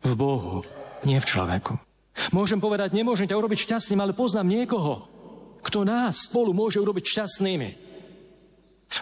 [0.00, 0.64] v Bohu,
[1.04, 1.76] nie v človeku.
[2.32, 5.04] Môžem povedať, nemôžem ťa urobiť šťastným, ale poznám niekoho,
[5.60, 7.70] kto nás spolu môže urobiť šťastnými.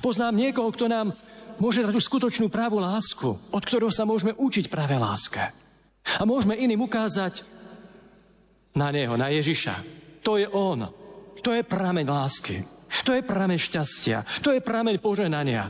[0.02, 1.14] Poznám niekoho, kto nám
[1.60, 5.52] môže dať tú skutočnú pravú lásku, od ktorého sa môžeme učiť práve láske.
[6.18, 7.46] A môžeme iným ukázať
[8.74, 10.88] na Neho, na Ježiša, to je On.
[11.44, 12.64] To je prameň lásky.
[13.04, 14.24] To je prameň šťastia.
[14.40, 15.68] To je prameň poženania.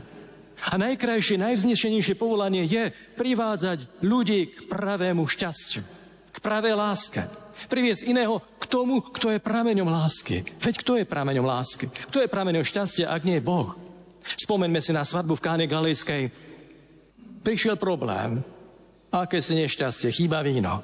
[0.71, 5.83] A najkrajšie, najvznešenejšie povolanie je privádzať ľudí k pravému šťastiu.
[6.31, 7.27] K pravé láske.
[7.67, 10.47] Priviesť iného k tomu, kto je prameňom lásky.
[10.63, 11.91] Veď kto je prameňom lásky?
[11.91, 13.75] Kto je prameňom šťastia, ak nie je Boh?
[14.23, 16.31] Spomeňme si na svadbu v Káne Galejskej.
[17.43, 18.39] Prišiel problém.
[19.11, 20.81] Aké si nešťastie, chýba víno.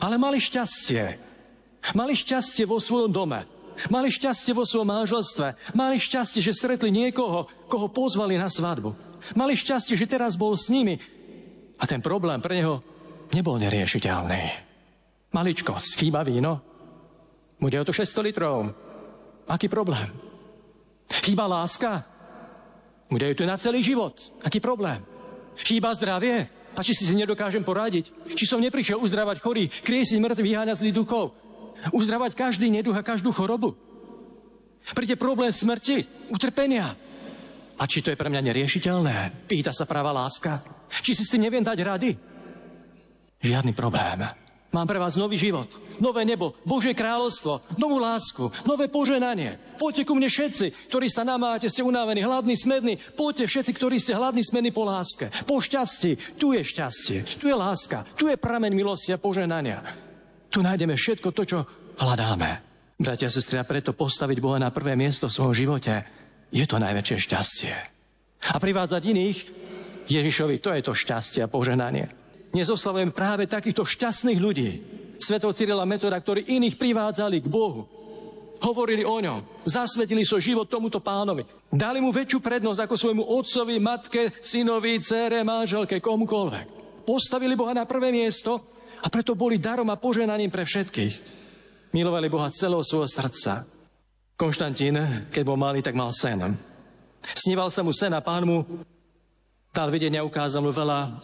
[0.00, 1.31] Ale mali šťastie.
[1.90, 3.42] Mali šťastie vo svojom dome.
[3.90, 5.74] Mali šťastie vo svojom manželstve.
[5.74, 8.94] Mali šťastie, že stretli niekoho, koho pozvali na svadbu.
[9.34, 10.98] Mali šťastie, že teraz bol s nimi.
[11.82, 12.78] A ten problém pre neho
[13.34, 14.70] nebol neriešiteľný.
[15.32, 16.60] Maličkosť, chýba víno.
[17.58, 18.70] Bude o to 600 litrov.
[19.48, 20.06] Aký problém?
[21.24, 22.06] Chýba láska?
[23.10, 24.14] Bude to na celý život.
[24.44, 25.02] Aký problém?
[25.58, 26.48] Chýba zdravie?
[26.72, 28.32] A či si si nedokážem poradiť?
[28.32, 31.36] Či som neprišiel uzdravať chorý, kriesiť mŕtvych, vyháňať zlých duchov?
[31.90, 33.74] Uzdravať každý neduch a každú chorobu.
[34.94, 36.94] Príde problém smrti, utrpenia.
[37.78, 39.46] A či to je pre mňa neriešiteľné?
[39.50, 40.62] Pýta sa práva láska.
[41.02, 42.10] Či si s tým neviem dať rady?
[43.42, 44.22] Žiadny problém.
[44.72, 45.68] Mám pre vás nový život,
[46.00, 49.60] nové nebo, Božie kráľovstvo, novú lásku, nové poženanie.
[49.76, 52.96] Poďte ku mne všetci, ktorí sa namáte, ste unavení, hladní, smední.
[53.12, 56.40] Poďte všetci, ktorí ste hladní, smední po láske, po šťastí.
[56.40, 59.84] Tu je šťastie, tu je láska, tu je prameň milosti a poženania.
[60.52, 61.58] Tu nájdeme všetko to, čo
[61.96, 62.60] hľadáme.
[63.00, 66.04] Bratia a sestry, a preto postaviť Boha na prvé miesto v svojom živote
[66.52, 67.74] je to najväčšie šťastie.
[68.52, 69.38] A privádzať iných
[70.12, 72.12] Ježišovi, to je to šťastie a poženanie.
[72.52, 74.70] Dnes oslavujem práve takýchto šťastných ľudí.
[75.16, 77.88] Svetov Cyrila Metoda, ktorí iných privádzali k Bohu.
[78.60, 79.64] Hovorili o ňom.
[79.64, 81.48] Zasvetili svoj život tomuto pánovi.
[81.72, 86.66] Dali mu väčšiu prednosť ako svojmu otcovi, matke, synovi, cére, manželke, komukoľvek.
[87.08, 91.14] Postavili Boha na prvé miesto a preto boli darom a poženaním pre všetkých.
[91.92, 93.66] Milovali Boha celého svojho srdca.
[94.38, 94.96] Konštantín,
[95.28, 96.40] keď bol malý, tak mal sen.
[97.34, 98.64] Sníval sa mu sen a pán mu
[99.74, 101.20] dal vidieť a ukázal mu veľa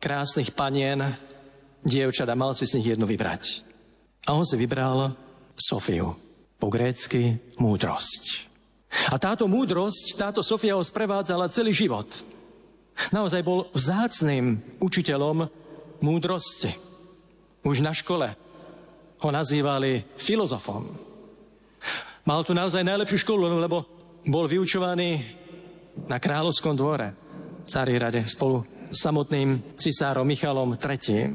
[0.00, 1.16] krásnych panien
[1.84, 3.64] dievčat a mal si z nich jednu vybrať.
[4.28, 5.16] A on si vybral
[5.56, 6.16] Sofiu,
[6.60, 8.48] po grécky múdrosť.
[9.08, 12.08] A táto múdrosť, táto Sofia ho sprevádzala celý život.
[13.14, 15.48] Naozaj bol vzácným učiteľom
[16.02, 16.72] múdrosti.
[17.64, 18.36] Už na škole
[19.20, 20.88] ho nazývali filozofom.
[22.24, 23.84] Mal tu naozaj najlepšiu školu, lebo
[24.24, 25.24] bol vyučovaný
[26.08, 27.08] na kráľovskom dvore
[27.64, 31.30] v rade spolu s samotným cisárom Michalom III.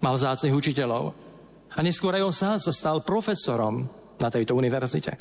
[0.00, 1.12] Mal vzácných učiteľov.
[1.76, 3.84] A neskôr aj on sám sa stal profesorom
[4.16, 5.14] na tejto univerzite.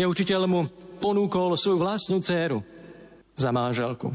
[0.00, 0.70] Jeho učiteľ mu
[1.02, 2.64] ponúkol svoju vlastnú dceru
[3.36, 4.08] za manželku.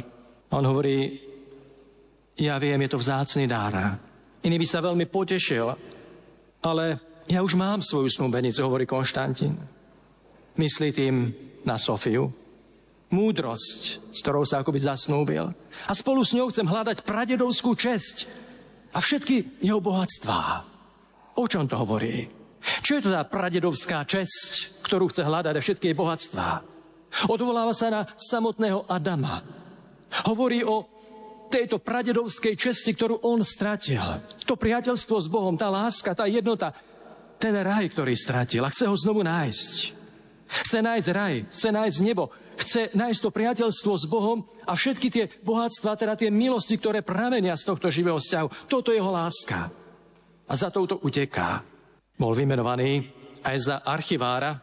[0.49, 1.28] On hovorí,
[2.39, 3.99] ja viem, je to vzácný dára.
[4.47, 5.75] Iný by sa veľmi potešil,
[6.63, 6.85] ale
[7.27, 9.59] ja už mám svoju snúbenicu, hovorí Konštantín.
[10.55, 11.35] Myslí tým
[11.67, 12.31] na Sofiu.
[13.11, 13.79] Múdrosť,
[14.15, 15.51] s ktorou sa akoby zasnúbil.
[15.89, 18.29] A spolu s ňou chcem hľadať pradedovskú česť
[18.95, 20.63] a všetky jeho bohatstvá.
[21.35, 22.29] O čom to hovorí?
[22.83, 26.61] Čo je to tá pradedovská česť, ktorú chce hľadať a všetky jej bohatstvá?
[27.25, 29.41] Odvoláva sa na samotného Adama.
[30.29, 30.98] Hovorí o
[31.49, 33.99] tejto pradedovskej česti, ktorú on stratil.
[34.45, 36.71] To priateľstvo s Bohom, tá láska, tá jednota,
[37.41, 39.75] ten raj, ktorý stratil a chce ho znovu nájsť.
[40.49, 45.25] Chce nájsť raj, chce nájsť nebo, chce nájsť to priateľstvo s Bohom a všetky tie
[45.45, 48.69] bohatstva, teda tie milosti, ktoré pramenia z tohto živého vzťahu.
[48.69, 49.69] Toto je jeho láska.
[50.49, 51.61] A za touto uteká.
[52.17, 53.05] Bol vymenovaný
[53.45, 54.59] aj za archivára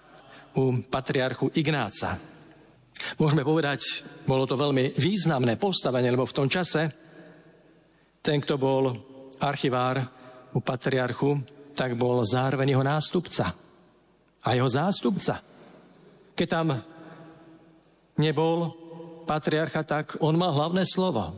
[0.58, 2.35] u patriarchu Ignáca.
[3.20, 6.92] Môžeme povedať, bolo to veľmi významné postavenie, lebo v tom čase
[8.24, 8.90] ten, kto bol
[9.38, 10.02] archivár
[10.56, 11.44] u patriarchu,
[11.76, 13.52] tak bol zároveň jeho nástupca
[14.40, 15.44] a jeho zástupca.
[16.32, 16.80] Keď tam
[18.16, 18.72] nebol
[19.28, 21.36] patriarcha, tak on mal hlavné slovo.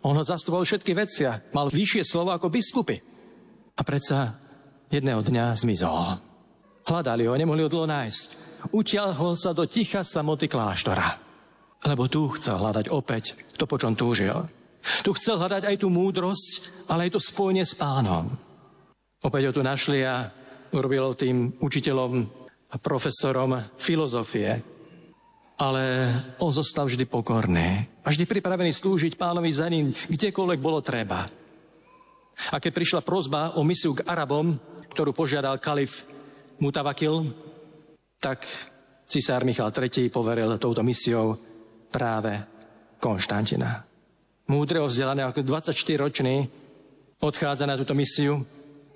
[0.00, 2.96] On ho zastupoval všetky vecia, mal vyššie slovo ako biskupy.
[3.76, 4.38] A predsa
[4.88, 6.22] jedného dňa zmizol.
[6.86, 11.16] Hľadali ho, nemohli ho dlho nájsť utiahol sa do ticha samoty kláštora.
[11.80, 14.36] Lebo tu chcel hľadať opäť to, po čom túžil.
[15.00, 18.32] Tu chcel hľadať aj tú múdrosť, ale aj to spojenie s pánom.
[19.20, 20.28] Opäť ho tu našli a
[20.72, 22.12] urobil tým učiteľom
[22.70, 24.60] a profesorom filozofie.
[25.60, 25.84] Ale
[26.40, 31.28] on zostal vždy pokorný a vždy pripravený slúžiť pánovi za ním, kdekoľvek bolo treba.
[32.48, 34.56] A keď prišla prozba o misiu k Arabom,
[34.96, 36.08] ktorú požiadal kalif
[36.56, 37.28] Mutavakil,
[38.20, 38.44] tak
[39.08, 41.40] cisár Michal III poveril touto misiou
[41.88, 42.36] práve
[43.00, 43.80] Konštantina.
[44.52, 46.44] Múdreho vzdelaného ako 24-ročný
[47.24, 48.44] odchádza na túto misiu,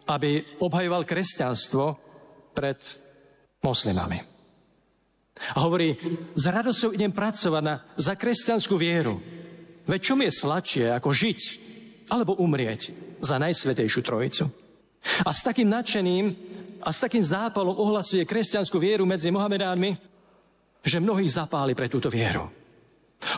[0.04, 1.96] aby obhajoval kresťanstvo
[2.52, 2.76] pred
[3.64, 4.20] moslimami.
[5.56, 5.96] A hovorí,
[6.36, 9.18] s radosťou idem pracovať na, za kresťanskú vieru.
[9.88, 11.40] Veď čo mi je sladšie, ako žiť
[12.12, 12.92] alebo umrieť
[13.24, 14.63] za Najsvetejšiu Trojicu?
[15.24, 16.32] A s takým nadšením
[16.84, 19.96] a s takým zápalom ohlasuje kresťanskú vieru medzi Mohamedánmi,
[20.84, 22.48] že mnohí zapáli pre túto vieru.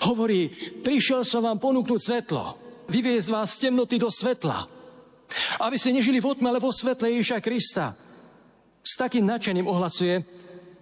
[0.02, 0.50] Hovorí,
[0.82, 2.44] prišiel som vám ponúknuť svetlo,
[2.90, 4.66] vyviezť vás z temnoty do svetla,
[5.62, 7.94] aby ste nežili v otme, ale vo svetle Ježiša Krista.
[8.82, 10.22] S takým nadšením ohlasuje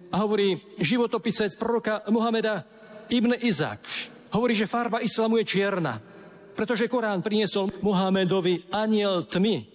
[0.09, 2.65] a hovorí životopisec proroka Mohameda
[3.09, 3.81] Ibn Izak.
[4.33, 6.01] Hovorí, že farba islamu je čierna,
[6.57, 9.74] pretože Korán priniesol Mohamedovi aniel tmy,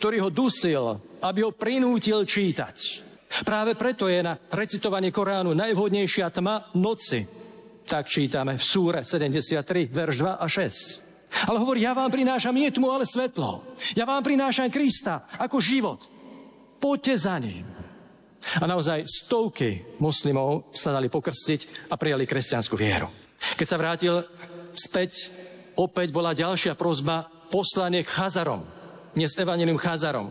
[0.00, 3.04] ktorý ho dusil, aby ho prinútil čítať.
[3.44, 7.28] Práve preto je na recitovanie Koránu najvhodnejšia tma noci.
[7.84, 9.60] Tak čítame v súre 73,
[9.92, 11.52] verš 2 a 6.
[11.52, 13.76] Ale hovorí, ja vám prinášam nie tmu, ale svetlo.
[13.92, 16.00] Ja vám prinášam Krista ako život.
[16.80, 17.68] Poďte za ním.
[18.56, 23.12] A naozaj stovky muslimov sa dali pokrstiť a prijali kresťanskú vieru.
[23.36, 24.24] Keď sa vrátil
[24.72, 25.28] späť,
[25.76, 28.79] opäť bola ďalšia prozba poslanie k Chazarom
[29.10, 30.30] dnes evanelium Cházarom,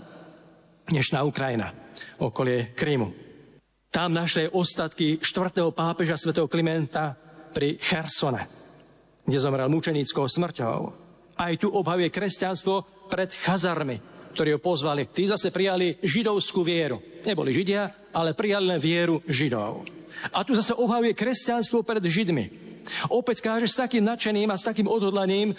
[0.87, 1.75] dnešná Ukrajina,
[2.15, 3.11] okolie Krymu.
[3.91, 7.17] Tam našli ostatky štvrtého pápeža svätého Klimenta
[7.51, 8.47] pri Chersone,
[9.27, 10.77] kde zomrel mučenickou smrťou.
[11.35, 13.99] Aj tu obhavuje kresťanstvo pred Chazarmi,
[14.31, 15.11] ktorí ho pozvali.
[15.11, 17.03] Tí zase prijali židovskú vieru.
[17.27, 19.83] Neboli židia, ale prijali len vieru židov.
[20.31, 22.68] A tu zase obhavuje kresťanstvo pred židmi.
[23.13, 25.53] Opäť káže s takým nadšením a s takým odhodlaním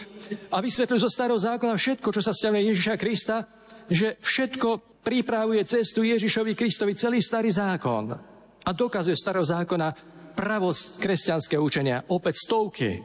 [0.50, 3.46] a vysvetlil zo starého zákona všetko, čo sa stiavne Ježiša Krista,
[3.86, 8.12] že všetko pripravuje cestu Ježišovi Kristovi celý starý zákon.
[8.60, 9.88] A dokazuje starého zákona
[10.36, 12.04] pravosť kresťanského učenia.
[12.12, 13.00] Opäť stovky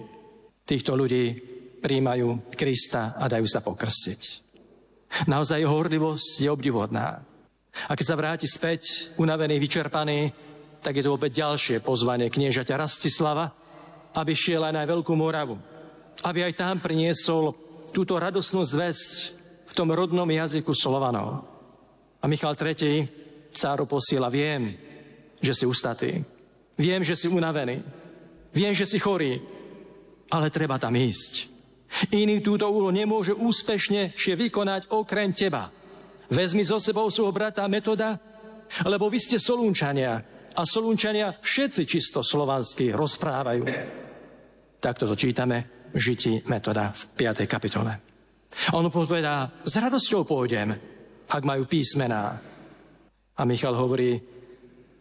[0.67, 1.31] týchto ľudí
[1.79, 4.21] príjmajú Krista a dajú sa pokrstiť.
[5.29, 7.23] Naozaj jeho horlivosť je obdivodná.
[7.87, 10.31] A keď sa vráti späť, unavený, vyčerpaný,
[10.79, 13.51] tak je to opäť ďalšie pozvanie kniežaťa Rastislava,
[14.15, 15.59] aby šiel aj na Veľkú Moravu.
[16.23, 17.51] Aby aj tam priniesol
[17.91, 19.35] túto radosnú zväzť
[19.67, 21.43] v tom rodnom jazyku Slovanov.
[22.23, 23.05] A Michal III.
[23.51, 24.79] cáru posiela, viem,
[25.43, 26.23] že si ustatý.
[26.79, 27.83] Viem, že si unavený.
[28.55, 29.39] Viem, že si chorý.
[30.31, 31.51] Ale treba tam ísť.
[32.11, 35.71] Iný túto úlohu nemôže úspešne vykonať okrem teba.
[36.27, 38.17] Vezmi so sebou svojho brata Metoda,
[38.83, 43.63] lebo vy ste Solúnčania a Solúnčania všetci čisto slovansky rozprávajú.
[44.85, 47.49] Takto to čítame v žití Metoda v 5.
[47.49, 47.97] kapitole.
[48.77, 50.77] On povedá, s radosťou pôjdem,
[51.25, 52.37] ak majú písmená.
[53.33, 54.21] A Michal hovorí,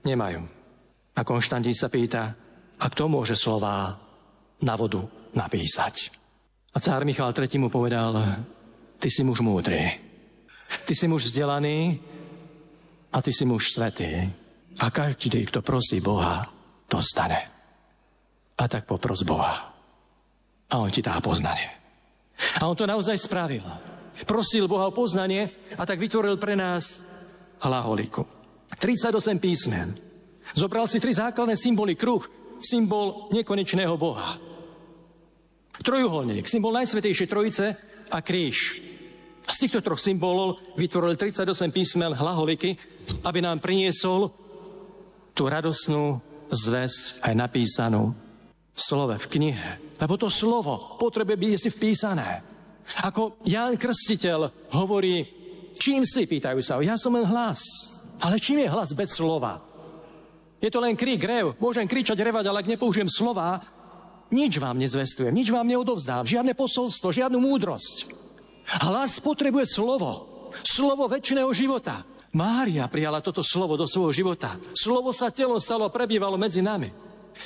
[0.08, 0.40] nemajú.
[1.12, 2.32] A Konštantín sa pýta,
[2.80, 3.92] a kto môže slová
[4.64, 5.04] na vodu
[5.36, 6.08] napísať?
[6.72, 8.40] A cár Michal III mu povedal,
[8.96, 10.00] ty si muž múdry,
[10.88, 12.00] ty si muž vzdelaný
[13.12, 14.32] a ty si muž svetý.
[14.80, 16.48] A každý, kto prosí Boha,
[16.88, 17.52] dostane.
[18.56, 19.73] A tak popros Boha.
[20.74, 21.70] A on ti dá poznanie.
[22.58, 23.62] A on to naozaj spravil.
[24.26, 27.06] Prosil Boha o poznanie a tak vytvoril pre nás
[27.62, 28.26] hlaholiku.
[28.74, 29.94] 38 písmen.
[30.58, 31.94] Zobral si tri základné symboly.
[31.94, 32.26] Kruh,
[32.58, 34.34] symbol nekonečného Boha.
[35.78, 37.66] Trojuholník, symbol Najsvetejšej Trojice
[38.10, 38.82] a kríž.
[39.46, 42.74] Z týchto troch symbolov vytvoril 38 písmen hlaholiky,
[43.22, 44.32] aby nám priniesol
[45.38, 46.18] tú radosnú
[46.50, 48.14] zväzť aj napísanú
[48.74, 49.83] v slove, v knihe.
[49.98, 52.42] Lebo to slovo potrebuje byť si vpísané.
[53.06, 55.24] Ako Ján Krstiteľ hovorí,
[55.78, 57.62] čím si, pýtajú sa, ja som len hlas.
[58.20, 59.62] Ale čím je hlas bez slova?
[60.62, 61.52] Je to len krík, rev.
[61.60, 63.60] Môžem kričať, revať, ale ak nepoužijem slova,
[64.32, 68.10] nič vám nezvestujem, nič vám neodovzdám, žiadne posolstvo, žiadnu múdrosť.
[68.80, 70.32] Hlas potrebuje slovo.
[70.64, 72.06] Slovo väčšiného života.
[72.34, 74.58] Mária prijala toto slovo do svojho života.
[74.74, 76.90] Slovo sa telom stalo prebývalo medzi nami.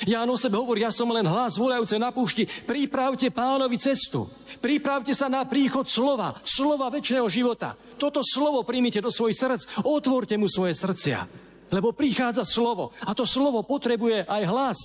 [0.05, 4.29] Ján o sebe hovorí, ja som len hlas volajúce na púšti, pripravte pánovi cestu.
[4.59, 7.79] Pripravte sa na príchod slova, slova väčšného života.
[7.95, 11.25] Toto slovo príjmite do svojich srdc, otvorte mu svoje srdcia.
[11.69, 14.79] Lebo prichádza slovo a to slovo potrebuje aj hlas,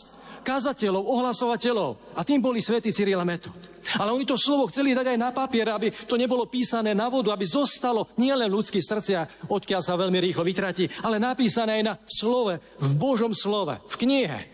[0.44, 2.12] kazateľov, ohlasovateľov.
[2.12, 3.56] A tým boli svätí Cyril a Metod.
[3.96, 7.32] Ale oni to slovo chceli dať aj na papier, aby to nebolo písané na vodu,
[7.32, 11.94] aby zostalo nielen v ľudských srdciach, odkiaľ sa veľmi rýchlo vytratí, ale napísané aj na
[12.04, 14.53] slove, v Božom slove, v knihe.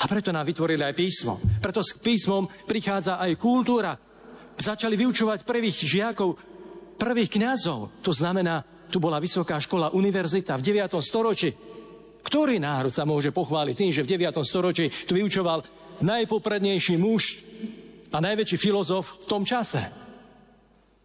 [0.00, 1.36] A preto nám vytvorili aj písmo.
[1.60, 3.92] Preto s písmom prichádza aj kultúra.
[4.56, 6.40] Začali vyučovať prvých žiakov,
[6.96, 8.00] prvých kňazov.
[8.00, 10.96] To znamená, tu bola vysoká škola, univerzita v 9.
[11.00, 11.52] storočí.
[12.22, 14.36] Ktorý národ sa môže pochváliť tým, že v 9.
[14.46, 15.66] storočí tu vyučoval
[16.00, 17.42] najpoprednejší muž
[18.12, 19.82] a najväčší filozof v tom čase?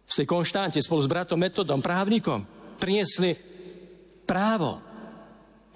[0.08, 2.44] V tej Konštante spolu s bratom Metodom, právnikom,
[2.80, 3.36] priniesli
[4.24, 4.80] právo,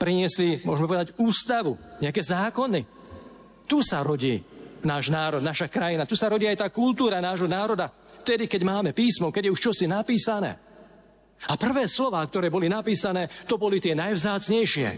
[0.00, 3.01] priniesli, môžeme povedať, ústavu, nejaké zákony.
[3.73, 4.37] Tu sa rodí
[4.85, 6.05] náš národ, naša krajina.
[6.05, 7.89] Tu sa rodí aj tá kultúra nášho národa.
[8.20, 10.61] Vtedy, keď máme písmo, keď je už čosi napísané.
[11.49, 14.89] A prvé slova, ktoré boli napísané, to boli tie najvzácnejšie.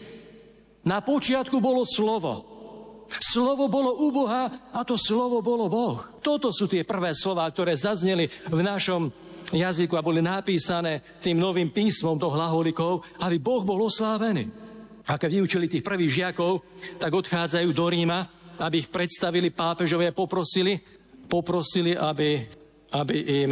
[0.91, 2.51] Na počiatku bolo slovo.
[3.23, 6.19] Slovo bolo u Boha a to slovo bolo Boh.
[6.19, 9.07] Toto sú tie prvé slova, ktoré zazneli v našom
[9.55, 14.51] jazyku a boli napísané tým novým písmom do hlaholikov, aby Boh bol oslávený.
[15.07, 16.67] A keď vyučili tých prvých žiakov,
[16.99, 20.79] tak odchádzajú do Ríma aby ich predstavili pápežovi a poprosili,
[21.27, 22.45] poprosili, aby,
[22.95, 23.51] aby im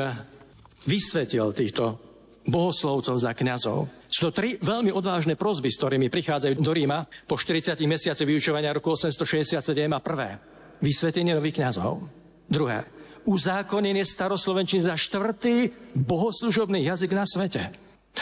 [0.86, 2.12] vysvetil týchto
[2.46, 3.86] bohoslovcov za kňazov.
[4.10, 8.74] Sú to tri veľmi odvážne prozby, s ktorými prichádzajú do Ríma po 40 mesiaci vyučovania
[8.74, 10.36] roku 867 a prvé.
[10.82, 12.02] Vysvetenie nových kňazov.
[12.50, 12.84] Druhé.
[13.22, 17.70] Uzákonenie staroslovenčiny za štvrtý bohoslužobný jazyk na svete.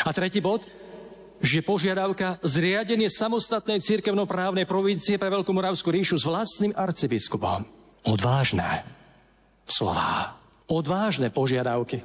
[0.04, 0.62] A tretí bod
[1.40, 7.64] že požiadavka zriadenie samostatnej církevnoprávnej provincie pre Veľkú Moravskú ríšu s vlastným arcibiskupom.
[8.04, 8.84] Odvážne
[9.64, 10.36] slová.
[10.68, 12.04] Odvážne požiadavky.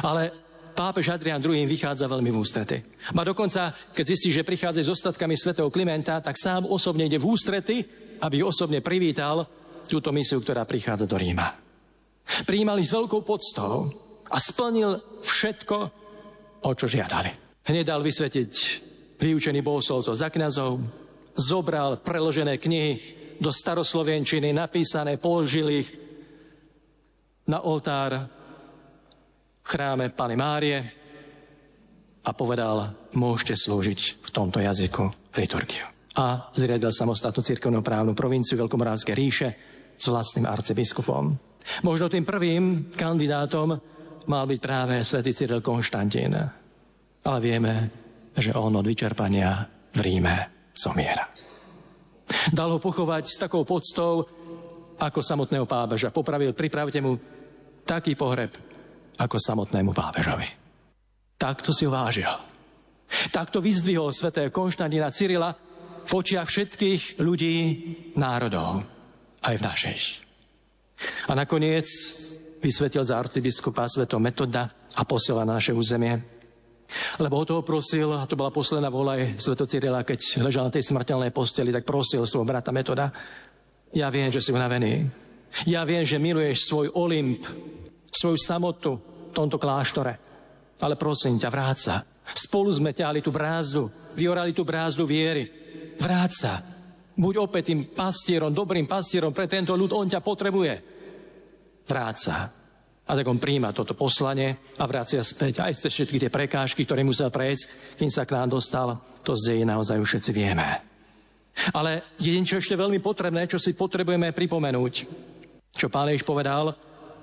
[0.00, 0.32] Ale
[0.72, 2.76] pápež Adrian II vychádza veľmi v ústrety.
[3.12, 7.28] A dokonca, keď zistí, že prichádza s ostatkami svätého Klimenta, tak sám osobne ide v
[7.28, 7.76] ústrety,
[8.24, 9.44] aby osobne privítal
[9.84, 11.52] túto misiu, ktorá prichádza do Ríma.
[12.48, 13.92] Prijímali s veľkou poctou
[14.30, 15.76] a splnil všetko,
[16.64, 17.41] o čo žiadali.
[17.62, 18.52] Hneď dal vysvetiť
[19.22, 20.82] vyučený bohoslovcov za kniazov,
[21.38, 22.92] zobral preložené knihy
[23.38, 25.88] do staroslovenčiny, napísané, položil ich
[27.46, 28.30] na oltár
[29.62, 30.78] v chráme Pany Márie
[32.22, 35.86] a povedal, môžete slúžiť v tomto jazyku liturgiu.
[36.18, 39.48] A zriadil samostatnú cirkevnú právnu provinciu Veľkomorávskej ríše
[39.96, 41.34] s vlastným arcibiskupom.
[41.86, 43.78] Možno tým prvým kandidátom
[44.26, 46.34] mal byť práve svätý Cyril Konštantín,
[47.22, 47.74] ale vieme,
[48.34, 50.36] že on od vyčerpania v Ríme
[50.72, 51.28] zomiera.
[52.48, 54.24] Dal ho pochovať s takou poctou
[54.96, 56.14] ako samotného pápeža.
[56.14, 57.18] Popravil, pripravte mu
[57.84, 58.54] taký pohreb,
[59.18, 60.48] ako samotnému pápežovi.
[61.36, 62.30] Takto si ho vážil.
[63.28, 65.52] Takto vyzdvihol svätého Konštantína Cyrila
[66.02, 67.56] v očiach všetkých ľudí,
[68.16, 68.82] národov,
[69.44, 69.98] aj v našej.
[71.28, 71.86] A nakoniec
[72.62, 76.41] vysvetil za arcibiskupa sveto metoda a posiela na naše územie
[77.18, 80.74] lebo ho toho prosil, a to bola posledná vola aj Sveto Cyrila, keď ležal na
[80.74, 83.12] tej smrteľnej posteli, tak prosil svojho brata Metoda,
[83.92, 85.04] ja viem, že si unavený.
[85.68, 87.44] Ja viem, že miluješ svoj Olymp,
[88.08, 90.16] svoju samotu v tomto kláštore.
[90.80, 91.94] Ale prosím ťa, vráca.
[92.32, 95.44] Spolu sme ťahli tú brázdu, vyorali tú brázdu viery.
[96.00, 96.64] Vráca.
[97.12, 100.74] Buď opäť tým pastierom, dobrým pastierom pre tento ľud, on ťa potrebuje.
[101.84, 102.61] Vráca.
[103.12, 107.04] A tak on príjma toto poslanie a vracia späť aj cez všetky tie prekážky, ktoré
[107.04, 108.96] musel prejsť, kým sa k nám dostal.
[109.20, 110.80] To z dejí naozaj už všetci vieme.
[111.76, 114.94] Ale jedin, čo ešte veľmi potrebné, čo si potrebujeme pripomenúť,
[115.76, 116.72] čo pán Ježiš povedal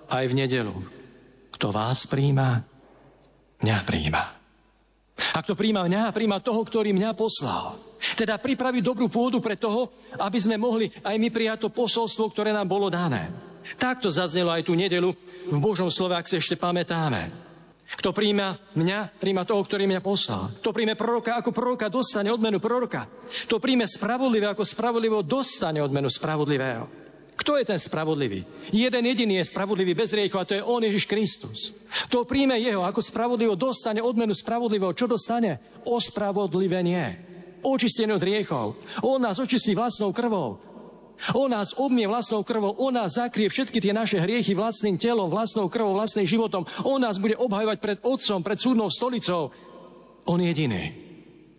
[0.05, 0.77] aj v nedelu.
[1.49, 2.61] Kto vás príjma,
[3.65, 4.38] mňa príjma.
[5.35, 7.75] A kto príjma mňa, príjma toho, ktorý mňa poslal.
[8.15, 12.55] Teda pripraviť dobrú pôdu pre toho, aby sme mohli aj my prijať to posolstvo, ktoré
[12.55, 13.29] nám bolo dané.
[13.75, 15.11] Takto zaznelo aj tú nedelu
[15.45, 17.49] v Božom slove, ak si ešte pamätáme.
[17.89, 20.53] Kto príjma mňa, príjma toho, ktorý mňa poslal.
[20.61, 23.09] Kto príjme proroka ako proroka, dostane odmenu proroka.
[23.49, 27.08] Kto príjme spravodlivé ako spravodlivo, dostane odmenu spravodlivého.
[27.39, 28.43] Kto je ten spravodlivý?
[28.75, 31.71] Jeden jediný je spravodlivý bez riechu a to je On Ježiš Kristus.
[32.11, 34.91] Kto príjme Jeho ako spravodlivo, dostane odmenu spravodlivého.
[34.91, 35.79] Čo dostane?
[35.87, 37.31] Ospravodlivenie.
[37.63, 38.75] Očistenie od riechov.
[38.99, 40.59] On nás očistí vlastnou krvou.
[41.35, 45.67] On nás obmie vlastnou krvou, on nás zakrie všetky tie naše hriechy vlastným telom, vlastnou
[45.67, 46.63] krvou, vlastným životom.
[46.87, 49.51] On nás bude obhajovať pred Otcom, pred súdnou stolicou.
[50.23, 51.08] On jediný.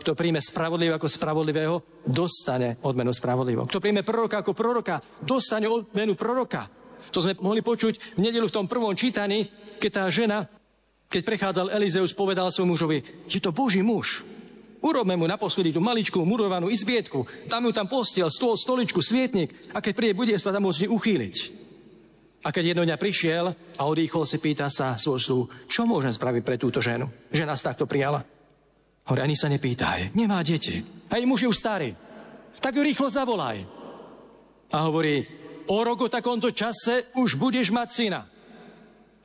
[0.00, 1.74] Kto príjme spravodlivého ako spravodlivého,
[2.08, 3.68] dostane odmenu spravodlivého.
[3.68, 6.72] Kto príjme proroka ako proroka, dostane odmenu proroka.
[7.12, 10.48] To sme mohli počuť v nedelu v tom prvom čítaní, keď tá žena,
[11.10, 12.98] keď prechádzal Elizeus, povedal svojmu mužovi,
[13.28, 14.24] je to Boží muž.
[14.80, 19.84] Urobme mu naposledy tú maličkú murovanú izbietku, tam ju tam postiel, stôl, stoličku, svietnik a
[19.84, 21.36] keď príde, bude sa tam môcť uchýliť.
[22.40, 26.56] A keď jedno dňa prišiel a odýchol si, pýta sa svoj čo môžem spraviť pre
[26.56, 28.24] túto ženu, že nás takto prijala.
[29.10, 30.78] Hovorí, ani sa nepýtaj, nemá deti.
[31.10, 31.98] A jej muž je už starý.
[32.62, 33.66] Tak ju rýchlo zavolaj.
[34.70, 35.26] A hovorí,
[35.66, 38.30] o rok o takomto čase už budeš mať syna.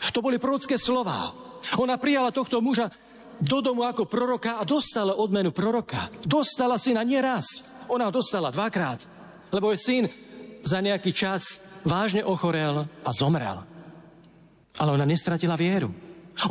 [0.10, 1.38] To boli prorocké slova.
[1.78, 2.90] Ona prijala tohto muža
[3.38, 6.10] do domu ako proroka a dostala odmenu proroka.
[6.26, 7.46] Dostala syna nieraz.
[7.86, 9.06] Ona ho dostala dvakrát,
[9.54, 10.04] lebo jej syn
[10.66, 13.62] za nejaký čas vážne ochorel a zomrel.
[14.82, 15.94] Ale ona nestratila vieru.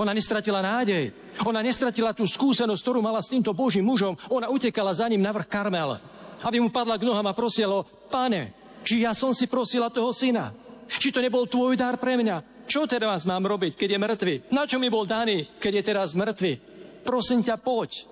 [0.01, 1.13] Ona nestratila nádej.
[1.45, 4.17] Ona nestratila tú skúsenosť, ktorú mala s týmto Božím mužom.
[4.33, 6.01] Ona utekala za ním na vrch Karmel,
[6.41, 10.57] aby mu padla k nohám a prosila, pane, či ja som si prosila toho syna?
[10.89, 12.65] Či to nebol tvoj dar pre mňa?
[12.65, 14.35] Čo teraz mám robiť, keď je mŕtvy?
[14.49, 16.75] Na čo mi bol daný, keď je teraz mŕtvy?
[17.05, 18.09] prosím ťa, poď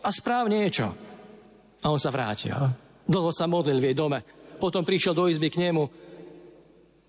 [0.00, 0.96] a správ niečo.
[1.84, 2.56] A on sa vrátil.
[3.04, 4.24] Dlho sa modlil v jej dome.
[4.56, 5.84] Potom prišiel do izby k nemu,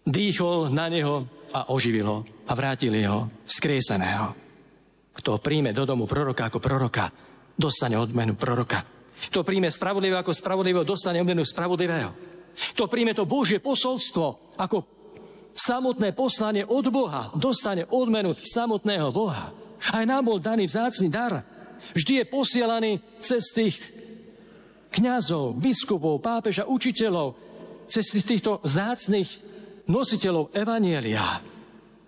[0.06, 4.34] dýchol na neho a oživil ho a vrátil ho skrieseného.
[5.12, 7.12] Kto príjme do domu proroka ako proroka,
[7.54, 8.82] dostane odmenu proroka.
[9.30, 12.10] Kto príjme spravodlivého ako spravodlivého, dostane odmenu spravodlivého.
[12.74, 14.84] Kto príjme to Božie posolstvo ako
[15.54, 19.54] samotné poslanie od Boha, dostane odmenu samotného Boha.
[19.92, 21.44] Aj nám bol daný vzácný dar.
[21.94, 22.92] Vždy je posielaný
[23.22, 23.76] cez tých
[24.94, 27.36] kňazov, biskupov, pápeža, učiteľov,
[27.90, 29.51] cez týchto vzácných
[29.88, 31.42] nositeľov Evanielia.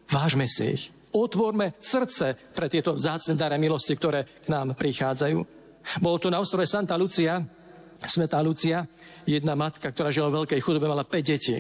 [0.10, 0.84] Vážme si ich.
[1.14, 5.38] Otvorme srdce pre tieto vzácne dare milosti, ktoré k nám prichádzajú.
[6.02, 7.38] Bolo to na ostrove Santa Lucia,
[8.04, 8.84] Svetá Lucia,
[9.24, 11.58] jedna matka, ktorá žila v veľkej chudobe, mala 5 detí.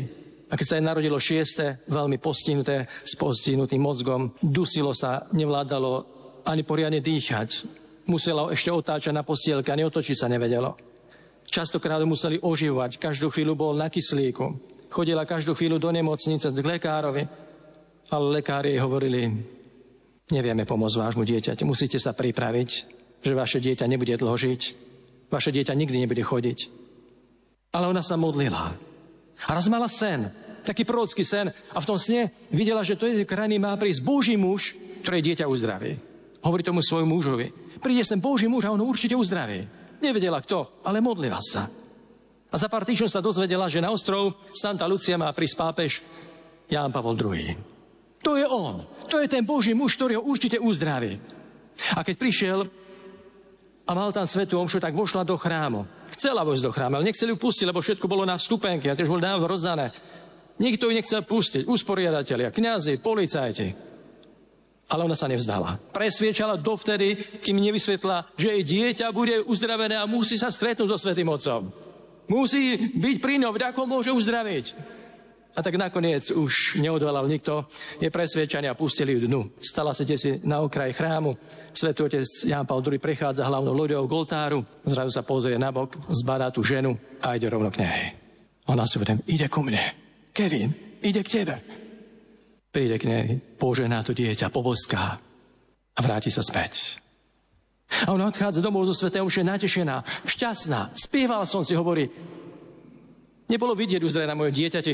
[0.52, 6.06] A keď sa jej narodilo šieste, veľmi postihnuté, s postihnutým mozgom, dusilo sa, nevládalo
[6.46, 7.66] ani poriadne dýchať.
[8.06, 10.76] Musela ešte otáčať na postielke a neotočiť sa nevedelo.
[11.48, 14.73] Častokrát museli oživovať, každú chvíľu bol na kyslíku.
[14.94, 17.26] Chodila každú chvíľu do nemocnice k lekárovi,
[18.14, 19.26] ale lekári jej hovorili,
[20.30, 22.70] nevieme pomôcť vášmu dieťaťu, musíte sa pripraviť,
[23.26, 24.62] že vaše dieťa nebude dlho žiť,
[25.34, 26.70] vaše dieťa nikdy nebude chodiť.
[27.74, 28.78] Ale ona sa modlila.
[29.50, 30.30] A raz mala sen,
[30.62, 34.38] taký prorocký sen a v tom sne videla, že to je krajiny má prísť Boží
[34.38, 35.98] muž, ktoré dieťa uzdraví.
[36.46, 37.50] Hovorí tomu svojmu mužovi.
[37.82, 39.66] Príde sem Boží muž a on ho určite uzdraví.
[40.06, 41.66] Nevedela kto, ale modlila sa.
[42.54, 45.92] A za pár týždňov sa dozvedela, že na ostrov Santa Lucia má prísť pápež
[46.70, 47.58] Ján Pavol II.
[48.22, 48.86] To je on.
[49.10, 51.18] To je ten Boží muž, ktorý ho určite uzdraví.
[51.98, 52.60] A keď prišiel
[53.84, 55.84] a mal tam svetú omšu, tak vošla do chrámu.
[56.14, 59.10] Chcela vojsť do chrámu, ale nechceli ju pustiť, lebo všetko bolo na vstupenke a tiež
[59.10, 59.92] bolo dávno rozdané.
[60.62, 61.66] Nikto ju nechcel pustiť.
[61.66, 63.68] Usporiadatelia, kňazi, policajti.
[64.88, 65.82] Ale ona sa nevzdala.
[65.90, 71.28] Presviečala dovtedy, kým nevysvetla, že jej dieťa bude uzdravené a musí sa stretnúť so Svetým
[71.34, 71.93] Otcom.
[72.34, 74.66] Musí byť pri ňom, ako môže uzdraviť.
[75.54, 77.70] A tak nakoniec už neodvalal nikto,
[78.02, 78.10] je
[78.66, 79.54] a pustili ju dnu.
[79.62, 81.38] Stala sa si na okraji chrámu.
[81.70, 85.94] Svetý otec Jan Paul II prechádza hlavnou loďou k oltáru, zrazu sa pozrie na bok,
[86.10, 88.02] zbadá tú ženu a ide rovno k nej.
[88.66, 89.94] Ona si vedem, ide ku mne.
[90.34, 90.74] Kevin,
[91.06, 91.56] ide k tebe.
[92.74, 93.26] Príde k nej,
[93.62, 95.22] požená to dieťa, poboská
[95.94, 97.03] a vráti sa späť.
[98.06, 100.94] A ona odchádza domov zo už je natešená, šťastná.
[100.98, 102.10] Spieval som si, hovorí.
[103.48, 104.94] Nebolo vidieť uzdrať na moje dieťati.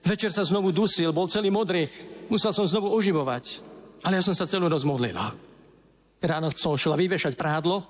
[0.00, 1.84] Večer sa znovu dusil, bol celý modrý.
[2.32, 3.60] Musel som znovu oživovať.
[4.06, 5.36] Ale ja som sa celú noc modlila.
[6.20, 7.84] Ráno som šla vyvešať prádlo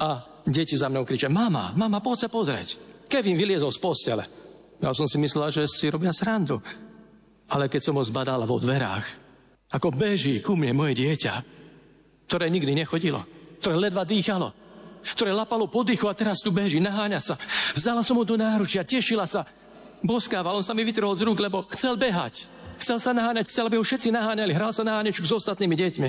[0.00, 2.68] a deti za mnou kričia, mama, mama, poď sa pozrieť.
[3.08, 4.24] Kevin vyliezol z postele.
[4.80, 6.60] Ja som si myslela, že si robia srandu.
[7.48, 9.06] Ale keď som ho zbadala vo dverách,
[9.72, 11.55] ako beží ku mne moje dieťa,
[12.26, 13.22] ktoré nikdy nechodilo,
[13.62, 14.52] ktoré ledva dýchalo,
[15.06, 17.34] ktoré lapalo po dychu a teraz tu beží, naháňa sa.
[17.78, 19.46] Vzala som ho do náručia, tešila sa,
[20.02, 22.50] boskával, on sa mi vytrhol z rúk, lebo chcel behať.
[22.76, 26.08] Chcel sa naháňať, chcel, aby ho všetci naháňali, hral sa naháňačku s ostatnými deťmi.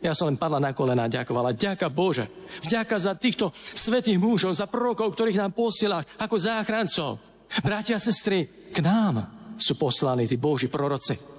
[0.00, 1.56] Ja som len padla na kolena a ďakovala.
[1.56, 2.28] Ďaká Bože.
[2.64, 7.18] Vďaka za týchto svetých mužov, za prorokov, ktorých nám posiela ako záchrancov.
[7.64, 11.35] Bratia a sestry, k nám sú poslaní tí Boží proroci.